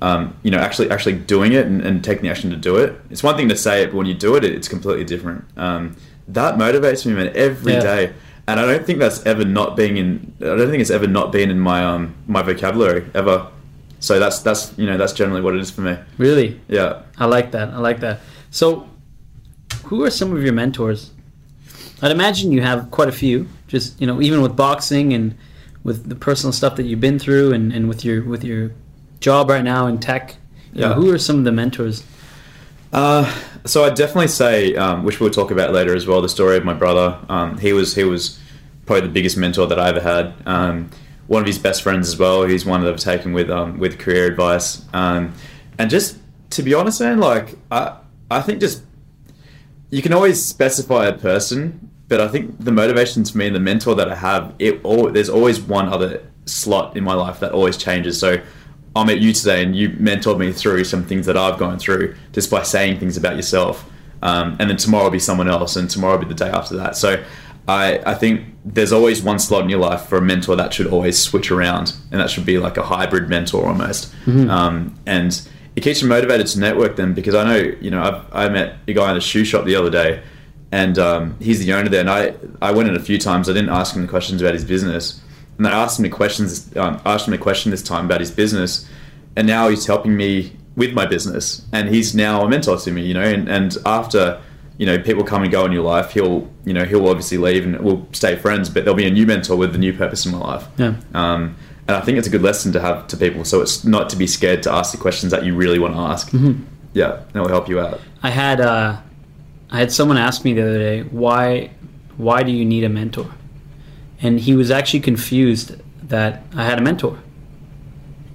[0.00, 3.00] um, you know, actually actually doing it and, and taking the action to do it.
[3.10, 5.44] It's one thing to say it, but when you do it, it it's completely different.
[5.56, 5.96] Um,
[6.28, 8.04] that motivates me, man, every day.
[8.04, 8.12] Yeah.
[8.46, 10.34] And I don't think that's ever not being in.
[10.40, 13.48] I don't think it's ever not been in my um my vocabulary ever.
[14.00, 15.98] So that's that's you know that's generally what it is for me.
[16.16, 17.02] really Yeah.
[17.18, 17.70] I like that.
[17.70, 18.20] I like that.
[18.50, 18.88] So,
[19.84, 21.10] who are some of your mentors?
[22.02, 23.48] I'd imagine you have quite a few.
[23.66, 25.34] Just you know, even with boxing and
[25.84, 28.72] with the personal stuff that you've been through, and, and with your with your
[29.20, 30.36] job right now in tech.
[30.72, 30.94] You know, Yeah.
[30.94, 32.04] who are some of the mentors?
[32.92, 33.30] Uh,
[33.64, 36.64] so I'd definitely say, um, which we'll talk about later as well, the story of
[36.64, 37.18] my brother.
[37.28, 38.38] Um, he was he was
[38.86, 40.32] probably the biggest mentor that I ever had.
[40.46, 40.90] Um,
[41.26, 42.44] one of his best friends as well.
[42.44, 44.82] He's one that I've taken with um, with career advice.
[44.94, 45.34] Um,
[45.78, 46.16] and just
[46.50, 47.96] to be honest, man, like I
[48.30, 48.82] I think just
[49.90, 53.60] you can always specify a person, but I think the motivation to me and the
[53.60, 57.52] mentor that I have, it all there's always one other slot in my life that
[57.52, 58.18] always changes.
[58.18, 58.42] So
[58.96, 62.16] I met you today, and you mentored me through some things that I've gone through
[62.32, 63.88] just by saying things about yourself.
[64.20, 66.76] Um, and then tomorrow will be someone else, and tomorrow will be the day after
[66.76, 66.96] that.
[66.96, 67.22] So
[67.68, 70.86] I, I think there's always one slot in your life for a mentor that should
[70.88, 74.12] always switch around, and that should be like a hybrid mentor almost.
[74.50, 75.48] Um, and
[75.78, 78.78] it keeps you motivated to network them because I know, you know, I've, I met
[78.88, 80.20] a guy in a shoe shop the other day,
[80.72, 82.00] and um, he's the owner there.
[82.00, 83.48] And I, I went in a few times.
[83.48, 85.22] I didn't ask him questions about his business,
[85.56, 86.76] and I asked him a questions.
[86.76, 88.88] Um, asked him a question this time about his business,
[89.36, 93.06] and now he's helping me with my business, and he's now a mentor to me.
[93.06, 94.42] You know, and, and after
[94.78, 97.66] you know people come and go in your life, he'll you know he'll obviously leave
[97.66, 100.32] and we'll stay friends, but there'll be a new mentor with a new purpose in
[100.32, 100.66] my life.
[100.78, 100.94] Yeah.
[101.14, 103.44] Um, and I think it's a good lesson to have to people.
[103.44, 106.00] So it's not to be scared to ask the questions that you really want to
[106.00, 106.32] ask.
[106.92, 108.00] Yeah, that will help you out.
[108.22, 108.98] I had uh,
[109.70, 111.70] I had someone ask me the other day why
[112.16, 113.30] why do you need a mentor?
[114.20, 115.76] And he was actually confused
[116.08, 117.18] that I had a mentor.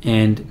[0.04, 0.50] And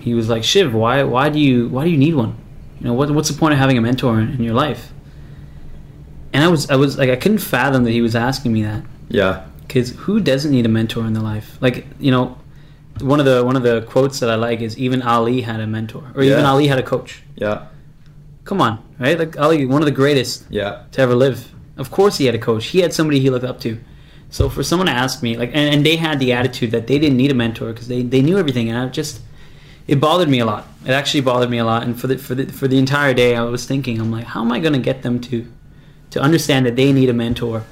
[0.00, 2.36] he was like, Shiv, why why do you why do you need one?
[2.80, 4.92] You know, what, what's the point of having a mentor in, in your life?
[6.32, 8.82] And I was I was like I couldn't fathom that he was asking me that
[9.08, 9.44] Yeah.
[9.66, 11.56] because who doesn't need a mentor in their life?
[11.60, 12.36] Like you know,
[13.00, 15.66] one of the one of the quotes that I like is even Ali had a
[15.66, 17.22] mentor, or even Ali had a coach.
[17.36, 17.66] Yeah.
[18.44, 19.18] Come on, right?
[19.18, 20.82] Like Ali, one of the greatest Yeah.
[20.92, 21.52] to ever live.
[21.76, 22.66] Of course, he had a coach.
[22.66, 23.78] He had somebody he looked up to.
[24.30, 26.98] So for someone to ask me, like, and, and they had the attitude that they
[26.98, 29.20] didn't need a mentor because they, they knew everything, and I just
[29.86, 30.66] it bothered me a lot.
[30.84, 33.36] It actually bothered me a lot, and for the for the for the entire day,
[33.36, 35.46] I was thinking, I'm like, how am I going to get them to
[36.18, 37.62] to understand that they need a mentor?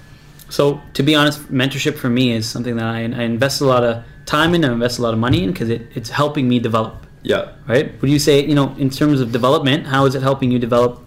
[0.49, 3.83] So to be honest, mentorship for me is something that I, I invest a lot
[3.85, 6.59] of time in, and invest a lot of money in because it, it's helping me
[6.59, 7.53] develop Yeah.
[7.69, 8.01] right?
[8.01, 11.01] Would you say, you know, in terms of development, how is it helping you develop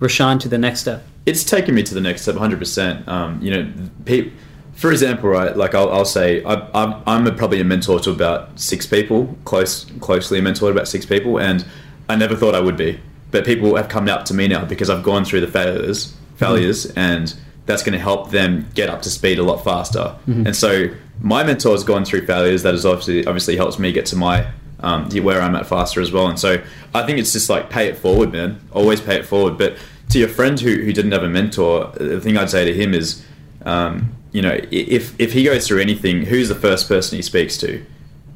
[0.00, 1.02] Roshan to the next step?
[1.26, 3.72] it's taken me to the next step 100% um, you know
[4.04, 4.30] pe-
[4.74, 8.10] for example right like i'll, I'll say I, I'm, I'm a, probably a mentor to
[8.10, 11.64] about six people close closely a mentor to about six people and
[12.10, 14.90] i never thought i would be but people have come up to me now because
[14.90, 17.34] i've gone through the failures failures and
[17.66, 20.88] that's going to help them get up to speed a lot faster and so
[21.20, 24.46] my mentor has gone through failures that has obviously obviously helps me get to my
[24.84, 26.28] um, where I'm at faster as well.
[26.28, 26.62] And so
[26.94, 28.60] I think it's just like pay it forward, man.
[28.72, 29.56] Always pay it forward.
[29.56, 29.78] But
[30.10, 32.92] to your friend who, who didn't have a mentor, the thing I'd say to him
[32.92, 33.24] is,
[33.64, 37.56] um, you know, if if he goes through anything, who's the first person he speaks
[37.58, 37.84] to?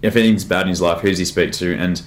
[0.01, 1.77] If anything's bad in his life, who's he speak to?
[1.77, 2.01] And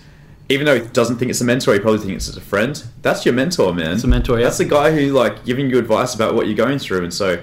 [0.51, 2.83] even though he doesn't think it's a mentor, he probably thinks it's a friend.
[3.01, 3.93] That's your mentor, man.
[3.93, 4.45] It's a mentor, yeah.
[4.45, 7.03] That's the guy who like giving you advice about what you're going through.
[7.03, 7.41] And so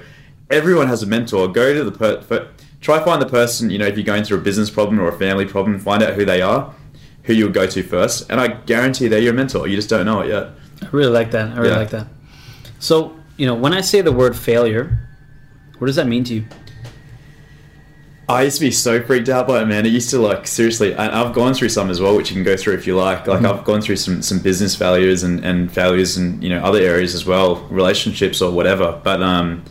[0.51, 1.49] everyone has a mentor.
[1.49, 2.49] Go to the per- per-
[2.81, 3.71] try find the person.
[3.71, 6.15] You know, if you're going through a business problem or a family problem, find out
[6.15, 6.75] who they are,
[7.25, 9.67] who you'll go to first, and I guarantee they're your mentor.
[9.69, 10.49] You just don't know it yet.
[10.83, 11.51] I really like that.
[11.51, 11.77] I really Yeah.
[11.79, 12.07] like that.
[12.79, 14.99] So, you know, when I say the word failure,
[15.79, 16.45] what does that mean to you?
[18.29, 19.87] I used to be so freaked out by it, man.
[19.87, 22.45] It used to like seriously, and I've gone through some as well, which you can
[22.45, 23.27] go through if you like.
[23.27, 26.79] Like I've gone through some some business failures and and failures in you know other
[26.79, 29.01] areas as well, relationships or whatever.
[29.03, 29.65] But um,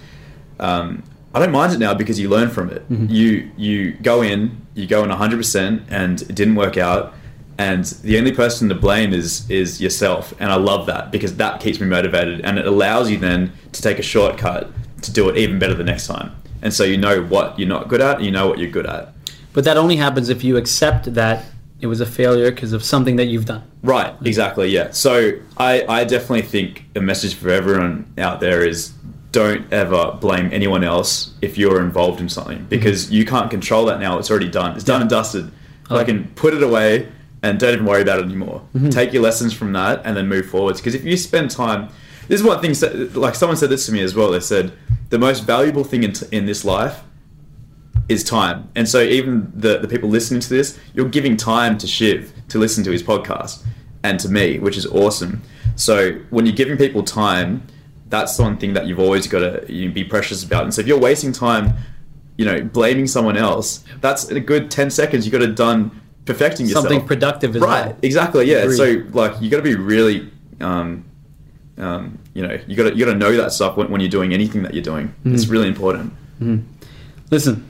[0.59, 1.03] um,
[1.35, 2.83] I don't mind it now because you learn from it.
[3.11, 7.13] You you go in, you go in hundred percent, and it didn't work out.
[7.59, 11.61] And the only person to blame is is yourself, and I love that because that
[11.61, 14.71] keeps me motivated, and it allows you then to take a shortcut
[15.03, 16.31] to do it even better the next time.
[16.61, 18.87] And so you know what you're not good at, and you know what you're good
[18.87, 19.13] at.
[19.53, 21.45] But that only happens if you accept that
[21.79, 23.63] it was a failure because of something that you've done.
[23.83, 24.91] Right, exactly, yeah.
[24.91, 28.93] So I, I definitely think a message for everyone out there is
[29.31, 32.67] don't ever blame anyone else if you're involved in something mm-hmm.
[32.69, 34.17] because you can't control that now.
[34.17, 34.75] It's already done.
[34.75, 35.51] It's done and dusted.
[35.89, 37.11] I like can put it away
[37.43, 38.61] and don't even worry about it anymore.
[38.75, 38.89] Mm-hmm.
[38.89, 40.79] Take your lessons from that and then move forwards.
[40.79, 41.89] Because if you spend time,
[42.27, 42.73] this is one thing.
[43.13, 44.31] Like someone said this to me as well.
[44.31, 44.73] They said
[45.09, 47.03] the most valuable thing in, in this life
[48.09, 48.69] is time.
[48.75, 52.57] And so even the, the people listening to this, you're giving time to Shiv to
[52.59, 53.63] listen to his podcast
[54.03, 55.41] and to me, which is awesome.
[55.75, 57.63] So when you're giving people time,
[58.09, 60.63] that's the one thing that you've always got to you know, be precious about.
[60.63, 61.73] And so if you're wasting time,
[62.37, 66.67] you know, blaming someone else, that's a good 10 seconds you got to done perfecting
[66.67, 66.87] yourself.
[66.87, 67.97] Something productive as Right, well.
[68.01, 68.57] exactly, yeah.
[68.57, 68.77] Agreed.
[68.77, 71.05] So like you got to be really um,
[71.77, 74.11] um, you know, you got to you got to know that stuff when, when you're
[74.11, 75.07] doing anything that you're doing.
[75.07, 75.33] Mm-hmm.
[75.33, 76.13] It's really important.
[77.31, 77.67] Listen,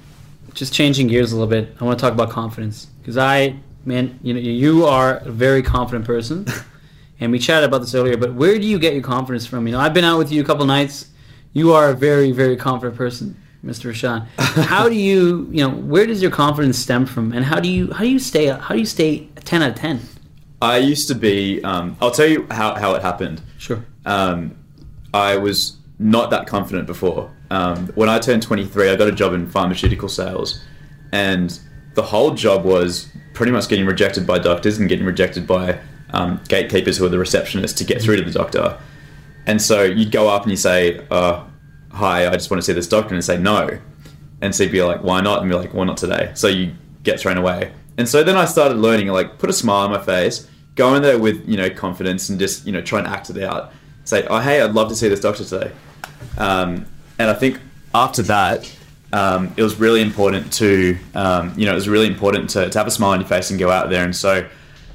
[0.53, 1.73] just changing gears a little bit.
[1.79, 5.63] I want to talk about confidence because I, man, you know, you are a very
[5.63, 6.45] confident person,
[7.21, 8.17] and we chatted about this earlier.
[8.17, 9.67] But where do you get your confidence from?
[9.67, 11.11] You know, I've been out with you a couple nights.
[11.53, 13.85] You are a very, very confident person, Mr.
[13.85, 14.27] Roshan.
[14.37, 17.93] How do you, you know, where does your confidence stem from, and how do you,
[17.93, 20.01] how do you stay, how do you stay ten out of ten?
[20.61, 21.63] I used to be.
[21.63, 23.41] Um, I'll tell you how, how it happened.
[23.57, 23.85] Sure.
[24.05, 24.56] Um,
[25.17, 27.31] I was not that confident before.
[27.49, 30.63] Um, when I turned 23, I got a job in pharmaceutical sales,
[31.11, 31.59] and
[31.95, 35.79] the whole job was pretty much getting rejected by doctors and getting rejected by
[36.11, 38.77] um, gatekeepers who are the receptionists to get through to the doctor.
[39.47, 41.43] And so you'd go up and you say, uh,
[41.93, 43.79] "Hi, I just want to see this doctor," and say no,
[44.41, 46.73] and so you'd be like, "Why not?" And be like, "Why not today?" So you
[47.03, 47.71] get thrown away.
[47.97, 51.01] And so then I started learning, like, put a smile on my face, go in
[51.01, 53.71] there with you know confidence, and just you know try and act it out.
[54.07, 55.69] Say, "Oh, hey, I'd love to see this doctor today."
[56.37, 56.85] Um,
[57.19, 57.59] and I think
[57.93, 58.73] after that,
[59.11, 62.77] um, it was really important to, um, you know, it was really important to, to
[62.77, 64.05] have a smile on your face and go out there.
[64.05, 64.47] And so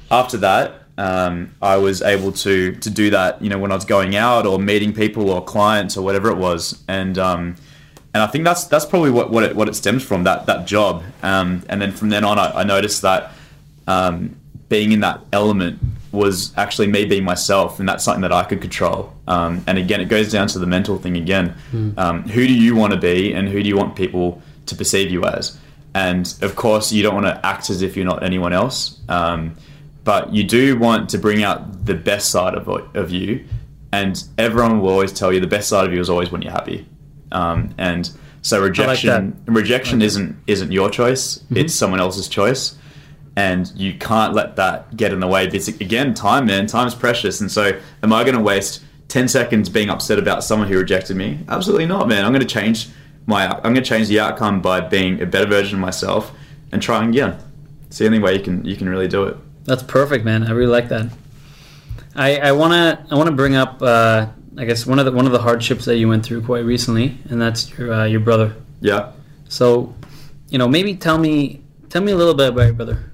[0.09, 3.85] after that, um, I was able to to do that, you know, when I was
[3.85, 6.83] going out or meeting people or clients or whatever it was.
[6.87, 7.55] And um,
[8.15, 10.65] and I think that's that's probably what, what it what it stems from that that
[10.65, 11.03] job.
[11.21, 13.31] Um, and then from then on, I, I noticed that
[14.69, 15.79] being in that element
[16.13, 19.11] was actually me being myself, and that's something that I could control.
[19.27, 21.55] Um, and again, it goes down to the mental thing again.
[21.97, 25.11] Um, who do you want to be, and who do you want people to perceive
[25.11, 25.57] you as?
[25.95, 29.55] And of course, you don't want to act as if you're not anyone else, um,
[30.03, 33.45] but you do want to bring out the best side of of you.
[33.91, 36.51] And everyone will always tell you the best side of you is always when you're
[36.51, 36.87] happy.
[37.31, 38.09] Um, and
[38.43, 42.75] so rejection rejection isn't isn't your choice; it's someone else's choice
[43.35, 45.45] and you can't let that get in the way.
[45.45, 47.41] Because again, time, man, time's precious.
[47.41, 51.17] And so, am I going to waste ten seconds being upset about someone who rejected
[51.17, 51.39] me?
[51.47, 52.25] Absolutely not, man.
[52.25, 52.89] I'm going to change
[53.25, 53.47] my.
[53.47, 56.31] I'm going to change the outcome by being a better version of myself
[56.71, 57.37] and trying again.
[57.87, 59.37] It's the only way you can you can really do it.
[59.65, 60.43] That's perfect, man.
[60.43, 61.11] I really like that.
[62.15, 65.31] I, I wanna I wanna bring up uh, I guess one of the one of
[65.31, 68.55] the hardships that you went through quite recently, and that's your uh, your brother.
[68.81, 69.11] Yeah.
[69.49, 69.93] So,
[70.49, 73.12] you know, maybe tell me tell me a little bit about your brother.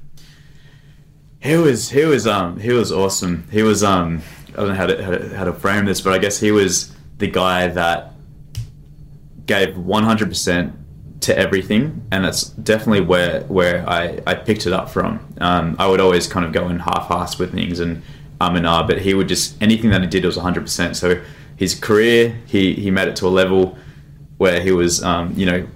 [1.42, 3.48] He was he was um he was awesome.
[3.52, 6.40] He was um I don't know how to how to, frame this, but I guess
[6.40, 8.14] he was the guy that
[9.46, 10.74] gave 100%
[11.22, 15.34] to everything, and that's definitely where where I, I picked it up from.
[15.40, 18.02] Um, I would always kind of go in half-assed with things and
[18.42, 20.96] um and ah, but he would just anything that he did was 100%.
[20.96, 21.22] So
[21.56, 23.78] his career, he he made it to a level
[24.38, 25.68] where he was um, you know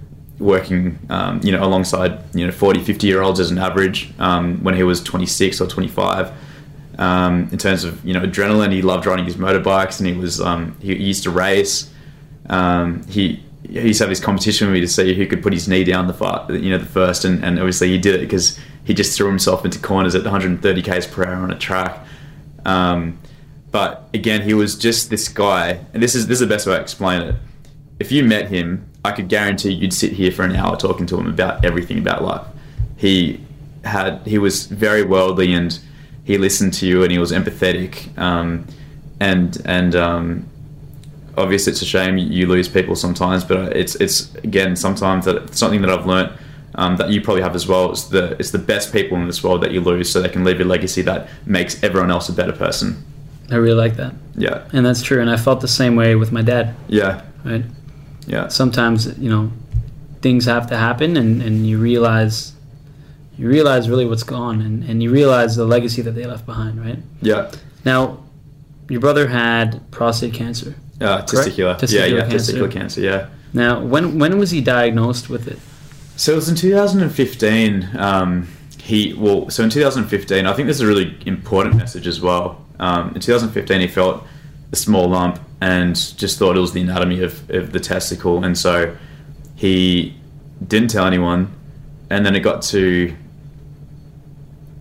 [0.44, 4.64] working um, you know alongside you know 40 50 year olds as an average um,
[4.64, 6.32] when he was 26 or 25
[6.98, 10.40] um, in terms of you know adrenaline he loved riding his motorbikes and he was
[10.40, 11.90] um, he used to race.
[12.50, 15.54] Um, he he used to have this competition with me to see who could put
[15.54, 18.22] his knee down the far, you know the first and, and obviously he did it
[18.22, 22.06] because he just threw himself into corners at 130 k's per hour on a track.
[22.66, 23.20] Um,
[23.72, 26.76] but again he was just this guy and this is this is the best way
[26.76, 27.36] to explain it.
[28.00, 31.18] If you met him, I could guarantee you'd sit here for an hour talking to
[31.20, 32.46] him about everything about life.
[32.98, 33.42] He
[33.84, 35.78] had he was very worldly and
[36.24, 38.18] he listened to you and he was empathetic.
[38.18, 38.66] Um,
[39.20, 40.46] and and um,
[41.38, 45.60] obviously it's a shame you lose people sometimes, but it's it's again sometimes that it's
[45.60, 46.32] something that I've learnt.
[46.76, 47.92] Um, that you probably have as well.
[47.92, 50.44] It's the it's the best people in this world that you lose, so they can
[50.44, 53.04] leave a legacy that makes everyone else a better person.
[53.52, 55.22] I really like that, Yeah, and that's true.
[55.22, 56.74] And I felt the same way with my dad.
[56.88, 57.64] yeah, Right.
[58.28, 59.52] Yeah, Sometimes you know
[60.22, 62.54] things have to happen, and, and you realize
[63.38, 66.84] you realize really what's gone, and, and you realize the legacy that they left behind.
[66.84, 67.00] Right.
[67.22, 67.52] yeah.
[67.84, 68.24] Now,
[68.90, 70.76] your brother had prostate cancer.
[71.02, 71.78] Uh, testicular.
[71.78, 72.54] Testicular yeah, yeah, cancer.
[72.54, 73.02] testicular cancer.
[73.02, 73.30] Yeah.
[73.54, 75.60] Now, when when was he diagnosed with it?
[76.16, 77.90] So it was in 2015.
[77.98, 78.48] Um,
[78.82, 82.66] he well, so in 2015, I think this is a really important message as well.
[82.80, 84.26] Um, in 2015, he felt
[84.72, 88.58] a small lump and just thought it was the anatomy of, of the testicle, and
[88.58, 88.96] so
[89.56, 90.16] he
[90.66, 91.54] didn't tell anyone.
[92.10, 93.16] And then it got to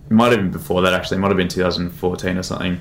[0.05, 1.17] it might have been before that actually.
[1.17, 2.79] It might have been 2014 or something.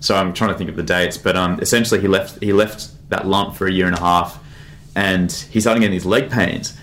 [0.00, 2.90] So I'm trying to think of the dates, but um, essentially he left he left
[3.10, 4.42] that lump for a year and a half,
[4.94, 6.76] and he started getting these leg pains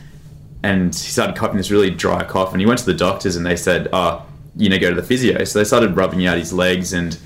[0.65, 2.51] and he started coughing this really dry cough.
[2.51, 5.07] And he went to the doctors, and they said, "Oh, you know, go to the
[5.07, 7.17] physio." So they started rubbing out his legs, and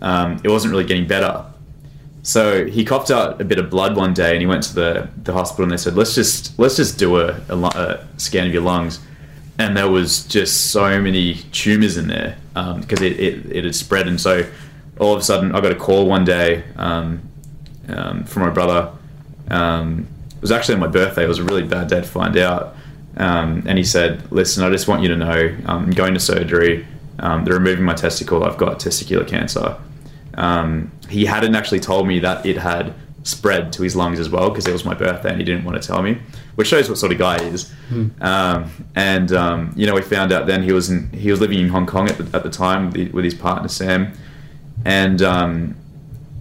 [0.00, 1.44] um, it wasn't really getting better.
[2.26, 5.08] So he coughed out a bit of blood one day, and he went to the,
[5.22, 8.52] the hospital, and they said, "Let's just let's just do a, a, a scan of
[8.52, 8.98] your lungs."
[9.60, 12.36] And there was just so many tumors in there
[12.80, 14.44] because it, it, it had spread, and so
[14.98, 17.22] all of a sudden I got a call one day um,
[17.88, 18.90] um, from my brother.
[19.48, 21.22] Um, it was actually on my birthday.
[21.22, 22.74] It was a really bad day to find out.
[23.18, 26.88] Um, and he said, "Listen, I just want you to know I'm going to surgery.
[27.20, 28.42] Um, they're removing my testicle.
[28.42, 29.78] I've got testicular cancer."
[30.36, 34.50] Um, he hadn't actually told me that it had spread to his lungs as well
[34.50, 36.18] because it was my birthday and he didn't want to tell me,
[36.54, 37.72] which shows what sort of guy he is.
[38.20, 41.58] Um, and um, you know, we found out then he was in, he was living
[41.58, 44.12] in Hong Kong at the, at the time with, the, with his partner Sam,
[44.84, 45.76] and um,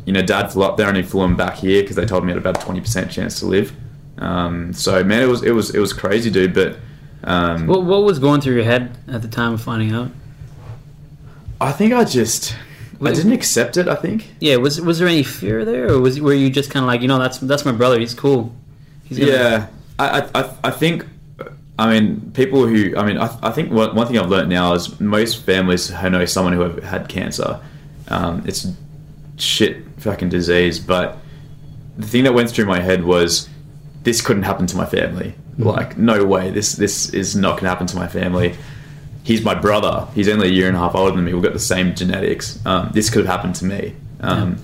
[0.05, 2.23] you know, Dad flew up there and he flew him back here because they told
[2.23, 3.73] me he had about a twenty percent chance to live.
[4.19, 6.53] Um, so man, it was it was it was crazy, dude.
[6.53, 6.77] But
[7.23, 10.11] um, What what was going through your head at the time of finding out?
[11.59, 12.55] I think I just
[13.01, 13.87] I didn't accept it.
[13.87, 14.27] I think.
[14.39, 17.01] Yeah, was was there any fear there, or was were you just kind of like,
[17.01, 17.99] you know, that's that's my brother.
[17.99, 18.53] He's cool.
[19.03, 19.67] He's Yeah,
[19.99, 21.05] I, I- I, think,
[21.77, 24.73] I mean, people who, I mean, I, I think one, one thing I've learned now
[24.73, 27.59] is most families who know someone who have had cancer.
[28.07, 28.67] Um, it's
[29.37, 31.17] shit fucking disease, but
[31.97, 33.47] the thing that went through my head was
[34.03, 35.35] this couldn't happen to my family.
[35.57, 38.55] Like, no way, this this is not gonna happen to my family.
[39.25, 40.07] He's my brother.
[40.15, 41.33] He's only a year and a half older than me.
[41.33, 42.63] We've got the same genetics.
[42.65, 43.95] Um, this could have happened to me.
[44.21, 44.57] Um,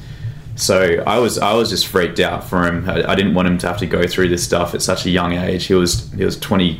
[0.55, 2.87] so I was I was just freaked out for him.
[2.89, 5.09] I, I didn't want him to have to go through this stuff at such a
[5.09, 5.65] young age.
[5.65, 6.79] He was he was twenty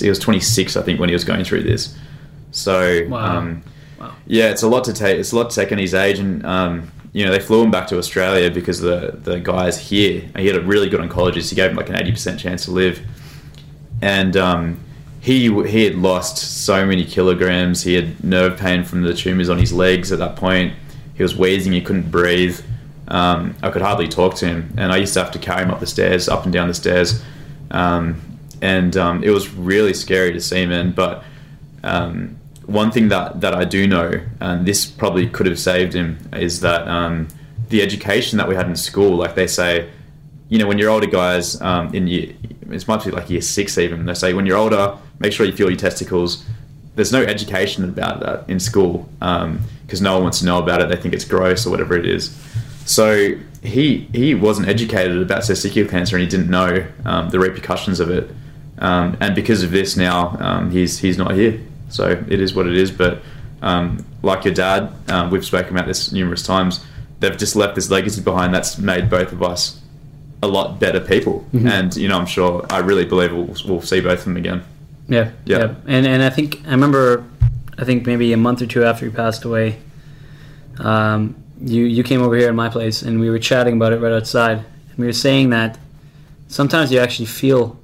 [0.00, 1.94] he was twenty six I think when he was going through this.
[2.50, 3.38] So Wow.
[3.38, 3.62] um,
[4.00, 4.14] Wow.
[4.26, 5.18] Yeah, it's a lot to take.
[5.18, 7.70] It's a lot to take in his age, and um, you know they flew him
[7.70, 10.22] back to Australia because the the guys here.
[10.36, 11.50] He had a really good oncologist.
[11.50, 13.00] He gave him like an eighty percent chance to live,
[14.00, 14.78] and um,
[15.28, 17.82] he he had lost so many kilograms.
[17.82, 20.72] He had nerve pain from the tumors on his legs at that point.
[21.16, 21.74] He was wheezing.
[21.74, 22.58] He couldn't breathe.
[23.08, 25.70] Um, I could hardly talk to him, and I used to have to carry him
[25.70, 27.22] up the stairs, up and down the stairs,
[27.70, 28.22] um,
[28.62, 30.92] and um, it was really scary to see him in.
[30.92, 31.22] But
[31.84, 34.10] um, one thing that, that I do know,
[34.40, 37.28] and this probably could have saved him, is that um,
[37.68, 39.90] the education that we had in school, like they say,
[40.48, 42.32] you know, when you're older guys um, in year,
[42.70, 45.52] it might be like year six even, they say when you're older, make sure you
[45.52, 46.44] feel your testicles.
[46.94, 50.88] There's no education about that in school because no one wants to know about it.
[50.88, 52.36] They think it's gross or whatever it is.
[52.86, 58.00] So he he wasn't educated about testicular cancer and he didn't know um, the repercussions
[58.00, 58.30] of it.
[58.78, 61.60] Um, and because of this, now um, he's he's not here.
[61.88, 62.90] So it is what it is.
[62.90, 63.22] But
[63.62, 66.84] um, like your dad, um, we've spoken about this numerous times.
[67.20, 69.80] They've just left this legacy behind that's made both of us
[70.42, 71.44] a lot better people.
[71.52, 74.62] And you know, I'm sure I really believe we'll, we'll see both of them again.
[75.08, 75.74] Yeah, Yeah.
[75.86, 77.24] And and I think I remember,
[77.78, 79.78] I think maybe a month or two after he passed away,
[80.78, 84.00] um, you you came over here in my place and we were chatting about it
[84.00, 84.58] right outside.
[84.58, 85.78] And we were saying that
[86.48, 87.78] sometimes you actually feel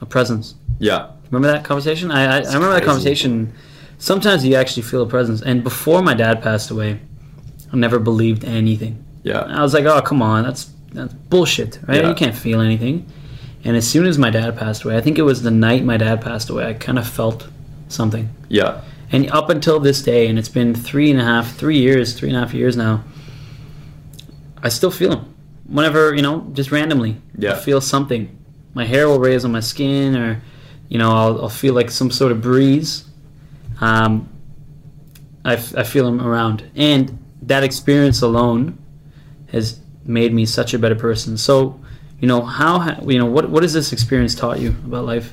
[0.00, 0.54] a presence.
[0.78, 2.10] Yeah, Remember that conversation?
[2.10, 3.52] I I, I remember that conversation.
[3.98, 5.42] Sometimes you actually feel a presence.
[5.42, 7.00] And before my dad passed away,
[7.72, 9.04] I never believed anything.
[9.22, 12.02] yeah, I was like, oh come on, that's that's bullshit, right?
[12.02, 12.08] Yeah.
[12.08, 13.06] You can't feel anything.
[13.64, 15.96] And as soon as my dad passed away, I think it was the night my
[15.96, 17.46] dad passed away, I kind of felt
[17.88, 18.28] something.
[18.48, 18.80] yeah,
[19.12, 22.28] And up until this day, and it's been three and a half, three years, three
[22.30, 23.04] and a half years now,
[24.62, 25.34] I still feel him.
[25.66, 27.52] Whenever, you know, just randomly, Yeah.
[27.52, 28.36] I feel something.
[28.74, 30.40] My hair will raise on my skin, or,
[30.88, 33.04] you know, I'll, I'll feel like some sort of breeze.
[33.80, 34.28] Um,
[35.44, 36.64] I, f- I feel him around.
[36.76, 38.78] And that experience alone
[39.52, 41.36] has made me such a better person.
[41.36, 41.80] So,
[42.20, 45.32] you know, how, you know, what, what has this experience taught you about life?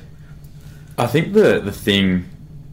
[0.98, 2.24] I think the the thing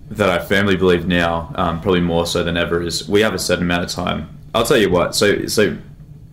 [0.09, 3.39] that I firmly believe now, um, probably more so than ever, is we have a
[3.39, 4.35] certain amount of time.
[4.55, 5.13] I'll tell you what.
[5.15, 5.77] So so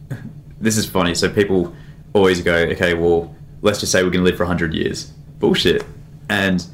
[0.60, 1.14] this is funny.
[1.14, 1.74] So people
[2.14, 5.12] always go, okay, well, let's just say we're going to live for hundred years.
[5.38, 5.84] Bullshit.
[6.30, 6.64] And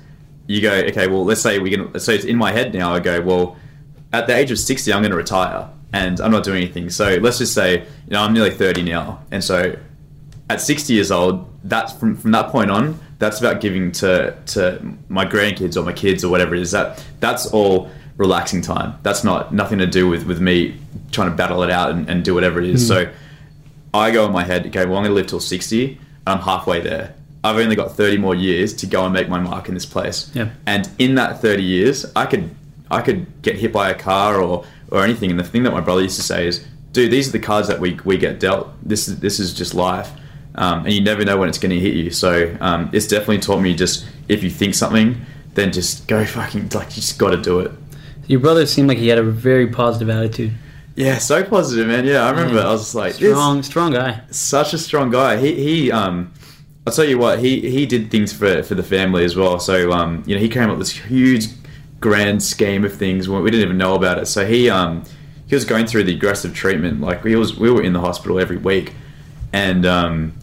[0.47, 1.99] you go, okay, well, let's say we can.
[1.99, 2.95] So it's in my head now.
[2.95, 3.57] I go, well,
[4.12, 6.91] at the age of sixty, I'm going to retire, and I'm not doing anything.
[6.91, 9.76] So let's just say, you know, I'm nearly thirty now, and so
[10.51, 14.80] at 60 years old, that's from, from that point on, that's about giving to to
[15.09, 16.70] my grandkids or my kids or whatever it is.
[16.70, 18.99] That that's all relaxing time.
[19.03, 20.78] That's not nothing to do with with me
[21.11, 22.82] trying to battle it out and, and do whatever it is.
[22.82, 22.86] Hmm.
[22.86, 23.12] So
[23.93, 26.80] I go in my head, okay, well I'm gonna live till 60 and I'm halfway
[26.80, 27.14] there.
[27.43, 30.30] I've only got 30 more years to go and make my mark in this place.
[30.34, 30.51] Yeah.
[30.66, 32.55] And in that 30 years, I could
[32.91, 35.30] I could get hit by a car or or anything.
[35.30, 37.68] And the thing that my brother used to say is, dude, these are the cards
[37.68, 38.68] that we we get dealt.
[38.82, 40.11] This is this is just life.
[40.55, 42.11] Um, and you never know when it's going to hit you.
[42.11, 45.20] So um, it's definitely taught me just if you think something,
[45.55, 47.70] then just go fucking like you just got to do it.
[48.26, 50.53] Your brother seemed like he had a very positive attitude.
[50.97, 52.05] Yeah, so positive, man.
[52.05, 52.61] Yeah, I remember.
[52.61, 54.20] I was like, Strong, strong guy.
[54.30, 55.36] such a strong guy.
[55.36, 56.32] He he um
[56.86, 59.61] I'll tell you what, he he did things for for the family as well.
[59.61, 61.47] So um you know, he came up with this huge
[62.01, 64.26] grand scheme of things we didn't even know about it.
[64.26, 65.05] So he um
[65.46, 67.01] he was going through the aggressive treatment.
[67.01, 68.92] Like we was we were in the hospital every week
[69.53, 70.34] and um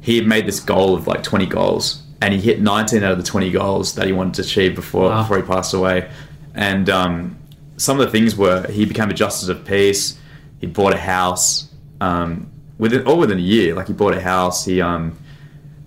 [0.00, 3.18] he had made this goal of like 20 goals and he hit 19 out of
[3.18, 5.22] the 20 goals that he wanted to achieve before Wow.
[5.22, 6.10] before he passed away.
[6.54, 7.38] And um
[7.76, 10.18] some of the things were he became a justice of peace.
[10.60, 11.68] He bought a house
[12.00, 13.74] um, within all within a year.
[13.74, 14.64] Like he bought a house.
[14.64, 15.18] He um,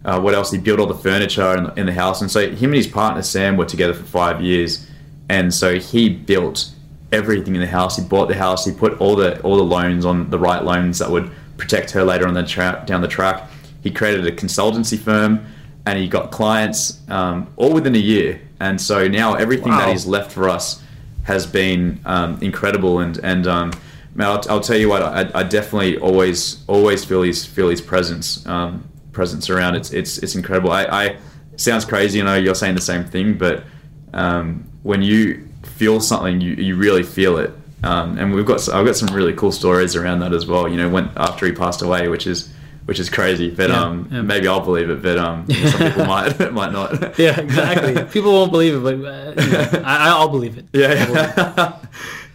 [0.05, 0.51] uh, what else?
[0.51, 2.21] He built all the furniture in the, in the house.
[2.21, 4.87] And so him and his partner Sam were together for five years.
[5.29, 6.71] And so he built
[7.11, 7.97] everything in the house.
[7.97, 8.65] He bought the house.
[8.65, 12.03] He put all the all the loans on the right loans that would protect her
[12.03, 13.49] later on the track down the track.
[13.81, 15.45] He created a consultancy firm,
[15.85, 18.41] and he got clients um, all within a year.
[18.59, 20.83] And so now everything that he's left for us
[21.23, 22.99] has been um, incredible.
[22.99, 23.71] And and um,
[24.13, 27.81] man, I'll, I'll tell you what, I, I definitely always always feel his feel his
[27.81, 29.75] presence um, presence around.
[29.75, 30.71] It's it's it's incredible.
[30.71, 31.17] I, I
[31.55, 32.19] sounds crazy.
[32.19, 33.63] You know, you're saying the same thing, but
[34.13, 37.51] um, when you feel something, you, you really feel it.
[37.83, 40.67] Um, and we've got I've got some really cool stories around that as well.
[40.67, 42.51] You know, when after he passed away, which is
[42.85, 43.49] which is crazy.
[43.49, 44.21] But Yeah, um, yeah.
[44.21, 45.01] maybe I'll believe it.
[45.01, 47.17] But um, some people might might not.
[47.17, 48.03] Yeah, exactly.
[48.13, 50.65] People won't believe it, but uh, you know, I, I'll believe it.
[50.73, 51.79] Yeah, yeah,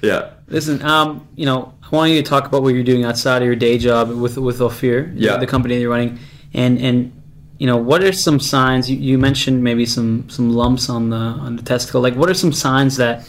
[0.02, 0.30] yeah.
[0.48, 3.46] Listen, um, you know, I want you to talk about what you're doing outside of
[3.46, 5.36] your day job with with Ophyr, Yeah.
[5.36, 6.18] the company that you're running,
[6.54, 7.12] and and
[7.58, 8.90] you know, what are some signs?
[8.90, 12.00] You, you mentioned maybe some some lumps on the on the testicle.
[12.00, 13.28] Like, what are some signs that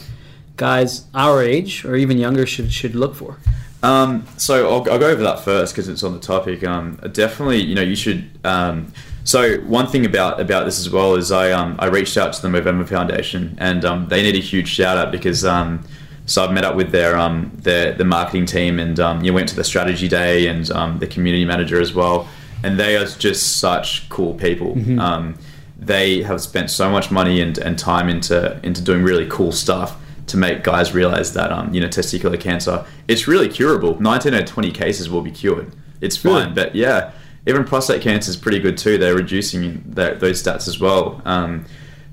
[0.55, 3.37] guys our age or even younger should should look for?
[3.83, 6.63] Um, so I'll, I'll go over that first because it's on the topic.
[6.63, 8.29] Um, definitely, you know, you should.
[8.43, 8.93] Um,
[9.23, 12.41] so one thing about about this as well is I um, I reached out to
[12.41, 15.83] the Movember Foundation and um, they need a huge shout out because um,
[16.25, 19.49] so I've met up with their um, their the marketing team and um, you went
[19.49, 22.27] to the strategy day and um, the community manager as well,
[22.63, 24.77] and they are just such cool people.
[24.99, 25.37] Um,
[25.77, 29.97] they have spent so much money and, and time into into doing really cool stuff
[30.27, 33.99] to make guys realize that um, you know testicular cancer it's really curable.
[33.99, 35.73] 19 out of 20 cases will be cured.
[35.99, 36.53] It's fine, Really?
[36.53, 37.11] but yeah,
[37.47, 38.97] even prostate cancer is pretty good too.
[38.97, 41.21] They're reducing that, those stats as well.
[41.25, 41.65] Um,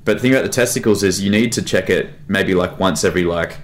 [0.04, 3.04] but the thing about the testicles is you need to check it maybe like once
[3.04, 3.58] every like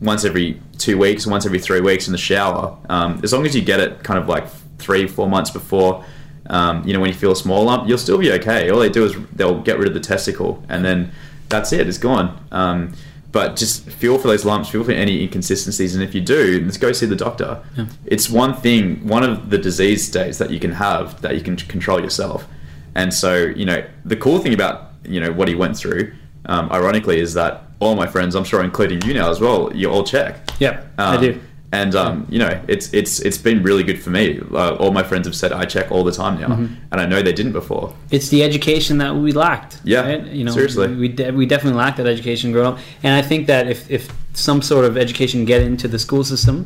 [0.00, 2.76] once every two weeks, once every three weeks in the shower.
[2.88, 4.46] Um, as long as you get it kind of like
[4.84, 6.04] three, four months before,
[6.46, 8.70] um, you know, when you feel a small lump, you'll still be okay.
[8.70, 11.10] All they do is they'll get rid of the testicle, and then
[11.48, 11.88] that's it.
[11.88, 12.28] It's gone.
[12.52, 12.92] Um,
[13.32, 16.76] but just feel for those lumps, feel for any inconsistencies, and if you do, let's
[16.76, 17.60] go see the doctor.
[17.76, 17.86] Yeah.
[18.04, 21.56] It's one thing, one of the disease states that you can have that you can
[21.56, 22.46] control yourself.
[22.94, 26.12] And so, you know, the cool thing about you know what he went through,
[26.46, 29.90] um, ironically, is that all my friends, I'm sure, including you now as well, you
[29.90, 30.36] all check.
[30.60, 31.40] Yeah, I Um, do.
[31.80, 34.40] And um, you know, it's it's it's been really good for me.
[34.52, 36.74] Uh, all my friends have said I check all the time now, Mm-hmm.
[36.92, 37.86] and I know they didn't before.
[38.16, 39.80] It's the education that we lacked.
[39.82, 40.24] Yeah, right?
[40.38, 40.86] you know, seriously.
[40.94, 44.02] we de- we definitely lacked that education growing up, and I think that if, if
[44.34, 46.56] some sort of education get into the school system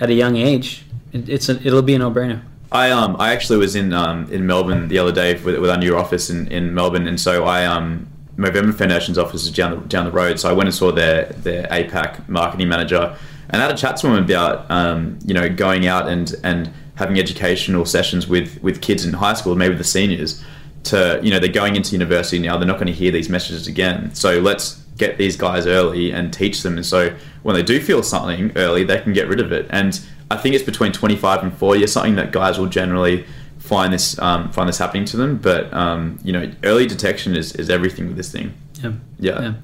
[0.00, 2.40] at a young age, it, it's a, it'll be a no brainer.
[2.70, 5.78] I um I actually was in um in Melbourne the other day with, with our
[5.86, 9.76] new office in, in Melbourne, and so I um Movember Foundation's office is down the,
[9.94, 10.38] down the road.
[10.40, 13.16] So I went and saw their their APAC marketing manager,
[13.54, 16.72] and I had a chat to him about um you know going out and and
[16.96, 20.42] having educational sessions with with kids in high school, maybe the seniors,
[20.84, 23.68] to you know they're going into university now, they're not going to hear these messages
[23.68, 24.12] again.
[24.14, 28.02] So let's get these guys early and teach them, and so when they do feel
[28.02, 29.66] something early, they can get rid of it.
[29.70, 30.00] And
[30.30, 33.24] I think it's between 25 and 40 is something that guys will generally
[33.58, 35.38] find this um, find this happening to them.
[35.38, 38.52] But um, you know, early detection is, is everything with this thing.
[38.82, 38.92] Yeah.
[39.20, 39.40] Yeah.
[39.40, 39.54] yeah.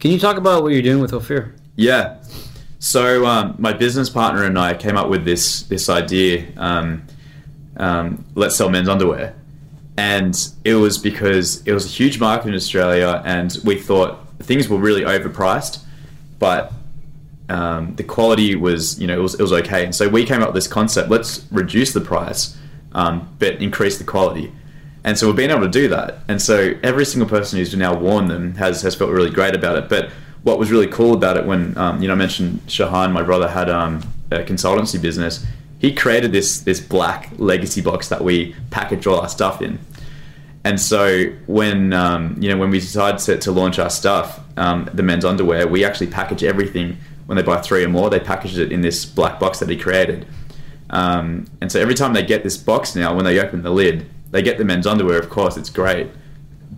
[0.00, 1.52] Can you talk about what you're doing with Ophyr?
[1.76, 2.22] Yeah.
[2.84, 6.46] So um, my business partner and I came up with this this idea.
[6.58, 7.04] Um,
[7.78, 9.34] um, let's sell men's underwear,
[9.96, 14.68] and it was because it was a huge market in Australia, and we thought things
[14.68, 15.82] were really overpriced,
[16.38, 16.74] but
[17.48, 20.42] um, the quality was you know it was, it was okay, and so we came
[20.42, 22.54] up with this concept: let's reduce the price,
[22.92, 24.52] um, but increase the quality.
[25.04, 26.18] And so we've been able to do that.
[26.28, 29.76] And so every single person who's now worn them has, has felt really great about
[29.76, 29.90] it.
[29.90, 30.10] But
[30.44, 33.48] what was really cool about it when, um, you know, I mentioned Shahan, my brother,
[33.48, 35.44] had um, a consultancy business.
[35.78, 39.78] He created this, this black legacy box that we package all our stuff in.
[40.62, 44.88] And so when, um, you know, when we decided to, to launch our stuff, um,
[44.92, 46.98] the men's underwear, we actually package everything.
[47.26, 49.78] When they buy three or more, they package it in this black box that he
[49.78, 50.26] created.
[50.90, 54.06] Um, and so every time they get this box now, when they open the lid,
[54.30, 56.08] they get the men's underwear, of course, it's great.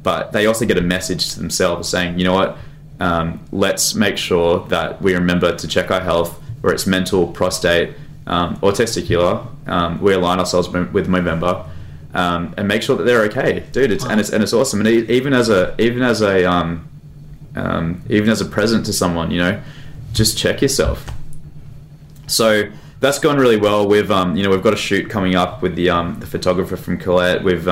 [0.05, 2.59] But they also get a message to themselves saying, you know what,
[3.01, 7.95] um, let's make sure that we remember to check our health, whether it's mental, prostate,
[8.27, 9.47] um, or testicular.
[9.69, 11.67] Um, we align ourselves with Movember.
[12.15, 13.93] Um, and make sure that they're okay, dude.
[13.93, 14.81] It's and it's and it's awesome.
[14.81, 16.89] And even as a even as a um,
[17.55, 19.61] um, even as a present to someone, you know,
[20.15, 21.11] just check yourself.
[22.27, 22.71] So
[23.01, 23.87] that's gone really well.
[23.87, 25.89] We've you know we've got a shoot coming up with the
[26.19, 27.45] the photographer from Colette.
[27.45, 27.69] We've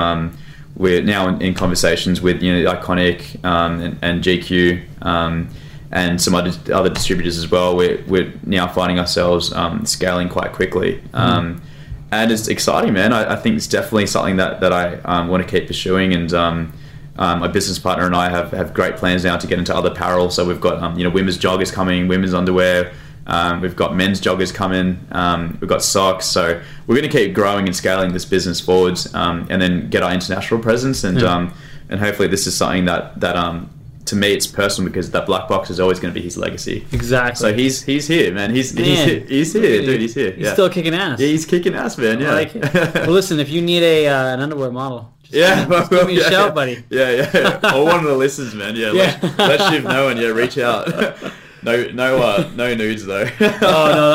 [0.76, 5.48] we're now in, in conversations with you know Iconic um, and, and GQ um,
[5.90, 7.76] and some other other distributors as well.
[7.76, 11.02] We're we're now finding ourselves um, scaling quite quickly.
[11.12, 11.62] Um,
[12.10, 13.12] and it's exciting, man.
[13.12, 16.14] I, I think it's definitely something that, that I um, want to keep pursuing.
[16.14, 16.72] And um,
[17.16, 19.90] um, my business partner and I have, have great plans now to get into other
[19.90, 20.30] apparel.
[20.30, 22.92] So we've got um, you know women's joggers coming, women's underwear.
[23.26, 24.98] Um, we've got men's joggers coming.
[25.12, 26.26] Um, we've got socks.
[26.26, 30.02] So we're going to keep growing and scaling this business forwards, um, and then get
[30.02, 31.04] our international presence.
[31.04, 31.34] And Yeah.
[31.34, 31.54] um,
[31.88, 33.70] and hopefully this is something that that um,
[34.06, 36.86] to me it's personal because that black box is always going to be his legacy.
[36.92, 37.36] Exactly.
[37.36, 38.54] So he's he's here, man.
[38.54, 39.20] He's he's here.
[39.20, 40.00] He's here, dude.
[40.00, 40.32] He's here.
[40.32, 40.52] He's yeah.
[40.52, 41.18] still kicking ass.
[41.20, 42.20] Yeah, he's kicking ass, man.
[42.20, 42.32] Yeah.
[42.34, 42.54] Like
[42.94, 46.16] well, listen, if you need a uh, an underwear model, just, yeah, just give me
[46.16, 46.50] a yeah, shout, yeah.
[46.50, 46.84] buddy.
[46.90, 47.74] Yeah, yeah.
[47.74, 48.76] or one of the listeners, man.
[48.76, 49.18] Yeah, Yeah.
[49.22, 50.88] Let, let Shiv know and yeah, reach out.
[51.64, 53.26] No, no, uh, no nudes though.
[53.40, 53.48] Oh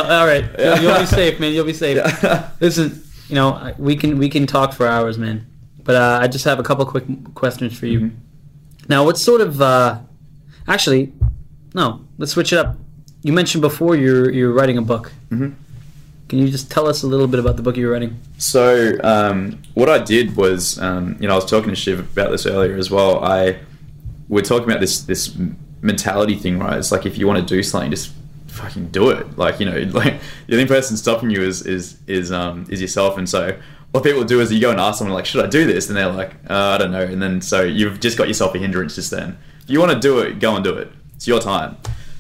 [0.06, 0.16] no!
[0.16, 1.54] All right, you'll, you'll be safe, man.
[1.54, 1.98] You'll be safe.
[1.98, 2.50] Yeah.
[2.60, 5.46] Listen, you know we can we can talk for hours, man.
[5.84, 8.00] But uh, I just have a couple quick questions for you.
[8.02, 8.12] Mhm.
[8.88, 10.00] Now, what sort of uh,
[10.68, 11.14] actually,
[11.74, 12.78] no, let's switch it up.
[13.24, 15.12] You mentioned before you're you're writing a book.
[15.32, 15.56] Mhm.
[16.28, 18.20] Can you just tell us a little bit about the book you're writing?
[18.38, 22.30] So um, what I did was, um, you know, I was talking to Shiv about
[22.30, 23.24] this earlier as well.
[23.24, 23.58] I
[24.28, 25.36] we're talking about this this
[25.82, 26.78] mentality thing, right?
[26.78, 28.14] It's like if you want to do something, just
[28.48, 29.38] fucking do it.
[29.38, 33.18] Like you know, like the only person stopping you is is is um is yourself.
[33.18, 33.58] And so
[33.92, 35.88] what people do is you go and ask someone like, should I do this?
[35.88, 37.02] And they're like, uh, I don't know.
[37.02, 39.38] And then so you've just got yourself a hindrance just then.
[39.64, 40.92] If you want to do it, go and do it.
[41.16, 41.78] It's your time.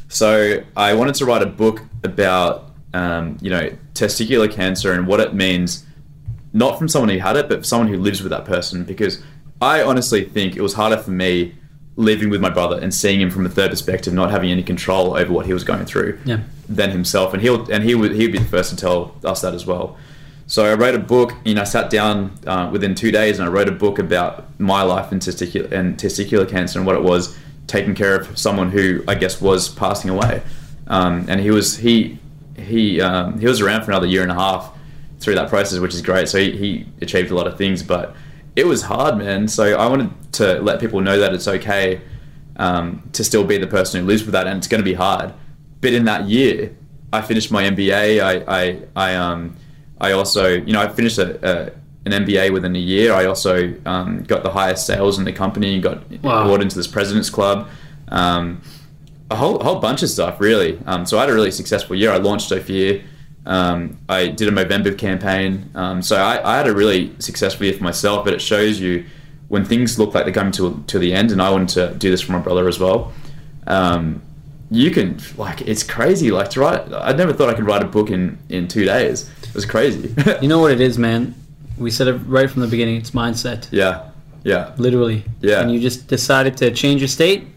[0.07, 5.20] So I wanted to write a book about um, you know testicular cancer and what
[5.20, 5.86] it means,
[6.53, 8.84] not from someone who had it, but someone who lives with that person.
[8.84, 9.22] Because
[9.62, 11.55] I honestly think it was harder for me
[12.00, 15.18] living with my brother and seeing him from a third perspective, not having any control
[15.18, 16.39] over what he was going through, Yeah.
[16.68, 17.34] than himself.
[17.34, 19.97] And he'll and he would he'd be the first to tell us that as well.
[20.47, 21.34] So I wrote a book.
[21.45, 24.45] You know, I sat down uh, within two days and I wrote a book about
[24.60, 27.38] my life and testicular and testicular cancer and what it was
[27.68, 30.41] taking care of someone who I guess was passing away.
[30.88, 32.18] Um, and he was he
[32.58, 34.72] he um, he was around for another year and a half
[35.20, 36.30] through that process, which is great.
[36.30, 38.16] So he, he achieved a lot of things, but
[38.56, 39.47] it was hard, man.
[39.47, 42.02] So I wanted to let people know that it's okay
[42.58, 44.93] um, to still be the person who lives with that, and it's going to be
[44.95, 45.34] hard.
[45.82, 46.76] But in that year,
[47.14, 48.22] I finished my MBA.
[48.22, 49.56] I I, I um
[50.00, 51.72] I also you know I finished a, a
[52.06, 53.14] an MBA within a year.
[53.14, 55.80] I also um, got the highest sales in the company.
[55.80, 56.45] Got Wow.
[56.45, 57.68] awarded into this President's Club.
[58.10, 58.62] Um,
[59.32, 60.80] a whole, whole bunch of stuff really.
[60.88, 62.12] Um, so I had a really successful year.
[62.12, 63.04] I launched Ophyr.
[63.46, 65.70] Um, I did a Movember campaign.
[65.76, 68.26] Um, so I, I had a really successful year for myself.
[68.26, 69.06] But it shows you
[69.48, 71.32] when things look like they're coming to to the end.
[71.32, 73.14] And I wanted to do this for my brother as well.
[73.68, 74.22] Um,
[74.72, 76.32] you can like it's crazy.
[76.32, 79.30] Like to write, I never thought I could write a book in in two days.
[79.44, 80.14] It was crazy.
[80.42, 81.36] You know what it is, man?
[81.80, 82.98] We said it right from the beginning.
[82.98, 84.10] It's mindset, yeah,
[84.44, 85.24] yeah, literally.
[85.40, 85.62] Yeah.
[85.62, 87.48] And you just decided to change your state.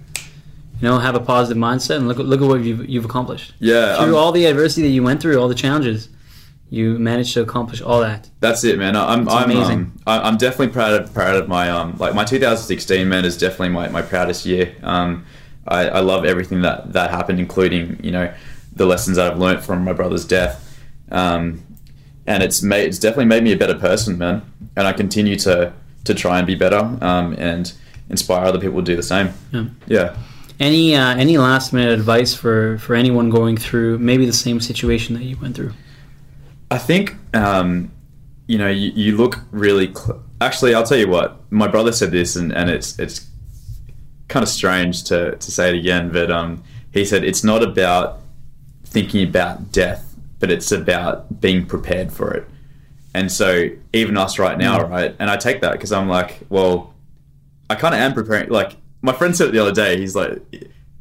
[0.83, 3.55] You know, have a positive mindset, and look look at what you've you've accomplished.
[3.61, 3.97] yeah.
[3.97, 6.09] Through um, all the adversity that you went through, all the challenges,
[6.71, 8.29] you managed to accomplish all that.
[8.41, 8.97] That's it, man.
[8.97, 9.93] I'm I'm amazing.
[10.09, 13.69] um, I'm definitely proud of proud of my um like my 2016 man is definitely
[13.69, 14.75] my, my proudest year.
[14.83, 15.25] Um,
[15.69, 18.35] I, I love everything that that happened, including you know
[18.75, 20.83] the lessons that I've learned from my brother's death.
[21.13, 21.63] Um,
[22.27, 24.43] and it's made it's definitely made me a better person, man.
[24.75, 25.73] And I continue to
[26.05, 26.99] to try and be better.
[27.01, 27.73] Um, and
[28.11, 29.31] inspire other people to do the same.
[29.53, 29.65] Yeah.
[29.87, 30.17] Yeah.
[30.63, 35.17] Any uh, any last minute advice for for anyone going through maybe the same situation
[35.17, 35.73] that you went through?
[36.71, 37.91] I think um,
[38.47, 39.93] you know you, you look really.
[39.93, 41.37] Cl- Actually, I'll tell you what.
[41.51, 43.27] My brother said this, and, and it's it's
[44.29, 48.21] kind of strange to, to say it again, but um, he said it's not about
[48.85, 52.49] thinking about death, but it's about being prepared for it.
[53.15, 55.15] And so even us right now, right?
[55.19, 56.95] And I take that because I'm like, well,
[57.69, 58.49] I kind of am preparing.
[58.49, 59.99] Like my friend said it the other day.
[59.99, 60.41] He's like,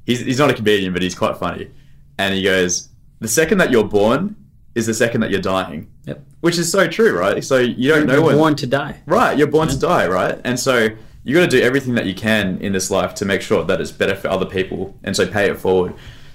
[0.06, 1.70] he's he's not a comedian, but he's quite funny.
[2.18, 2.90] And he goes,
[3.20, 4.36] the second that you're born
[4.76, 6.24] is the second that you're dying, Yep.
[6.42, 7.44] which is so true, right?
[7.44, 8.38] So you don't know You're when.
[8.38, 9.02] born to die.
[9.06, 10.40] Right, you're born to die, right?
[10.46, 10.90] And so
[11.24, 13.80] you got to do everything that you can in this life to make sure that
[13.82, 15.94] it's better for other people, and so pay it forward.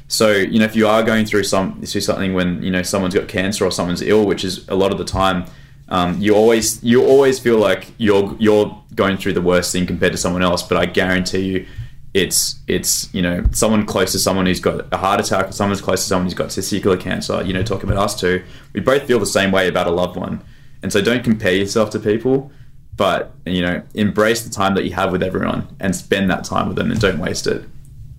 [0.08, 3.14] So you know, if you are going through some through something when you know someone's
[3.14, 5.46] got cancer or someone's ill, which is a lot of the time,
[5.88, 10.12] um, you always you always feel like you're you're going through the worst thing compared
[10.12, 10.62] to someone else.
[10.62, 11.66] But I guarantee you,
[12.12, 15.80] it's it's you know someone close to someone who's got a heart attack, or someone's
[15.80, 17.42] close to someone who's got testicular cancer.
[17.42, 20.16] You know, talking about us two, we both feel the same way about a loved
[20.16, 20.42] one,
[20.82, 22.50] and so don't compare yourself to people,
[22.96, 26.66] but you know, embrace the time that you have with everyone and spend that time
[26.66, 27.64] with them, and don't waste it.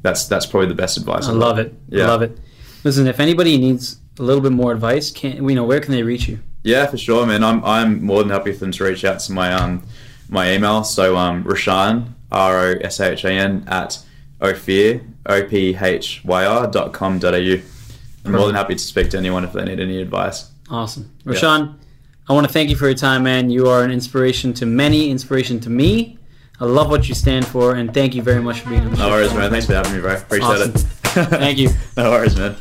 [0.04, 1.28] That's that's probably the best advice.
[1.28, 1.74] I love it.
[1.92, 2.38] I love it.
[2.86, 6.04] Listen, if anybody needs a little bit more advice, can you know where can they
[6.04, 6.40] reach you?
[6.68, 7.46] Yeah, for sure, man.
[7.46, 9.84] I'm I'm more than happy for them to reach out to my um
[10.28, 10.84] my email.
[10.84, 13.98] So um Roshan R O S H A N at
[14.42, 17.62] Ophyr O P H Y R dot com dot au.
[18.26, 20.52] I'm more than happy to speak to anyone if they need any advice.
[20.70, 21.80] Awesome, Roshan.
[22.28, 23.50] I want to thank you for your time, man.
[23.50, 26.20] You are an inspiration to many, inspiration to me.
[26.60, 28.98] I love what you stand for, and thank you very much for being on the
[28.98, 29.52] No worries, man.
[29.52, 30.16] Thanks for having me, bro.
[30.16, 30.72] Appreciate Awesome.
[30.76, 31.30] it.
[31.30, 31.70] Thank you.
[31.98, 32.58] no worries, man.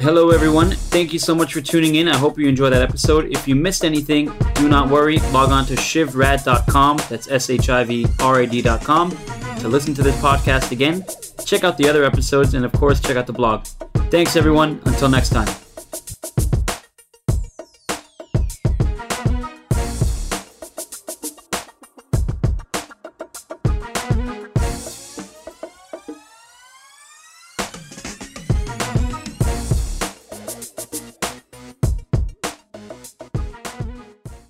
[0.00, 0.70] Hello, everyone.
[0.70, 2.08] Thank you so much for tuning in.
[2.08, 3.30] I hope you enjoyed that episode.
[3.36, 5.18] If you missed anything, do not worry.
[5.30, 7.00] Log on to shivrad.com.
[7.10, 9.10] That's S H I V R A D.com
[9.58, 11.04] to listen to this podcast again.
[11.44, 13.66] Check out the other episodes, and of course, check out the blog.
[14.10, 14.80] Thanks, everyone.
[14.86, 15.69] Until next time.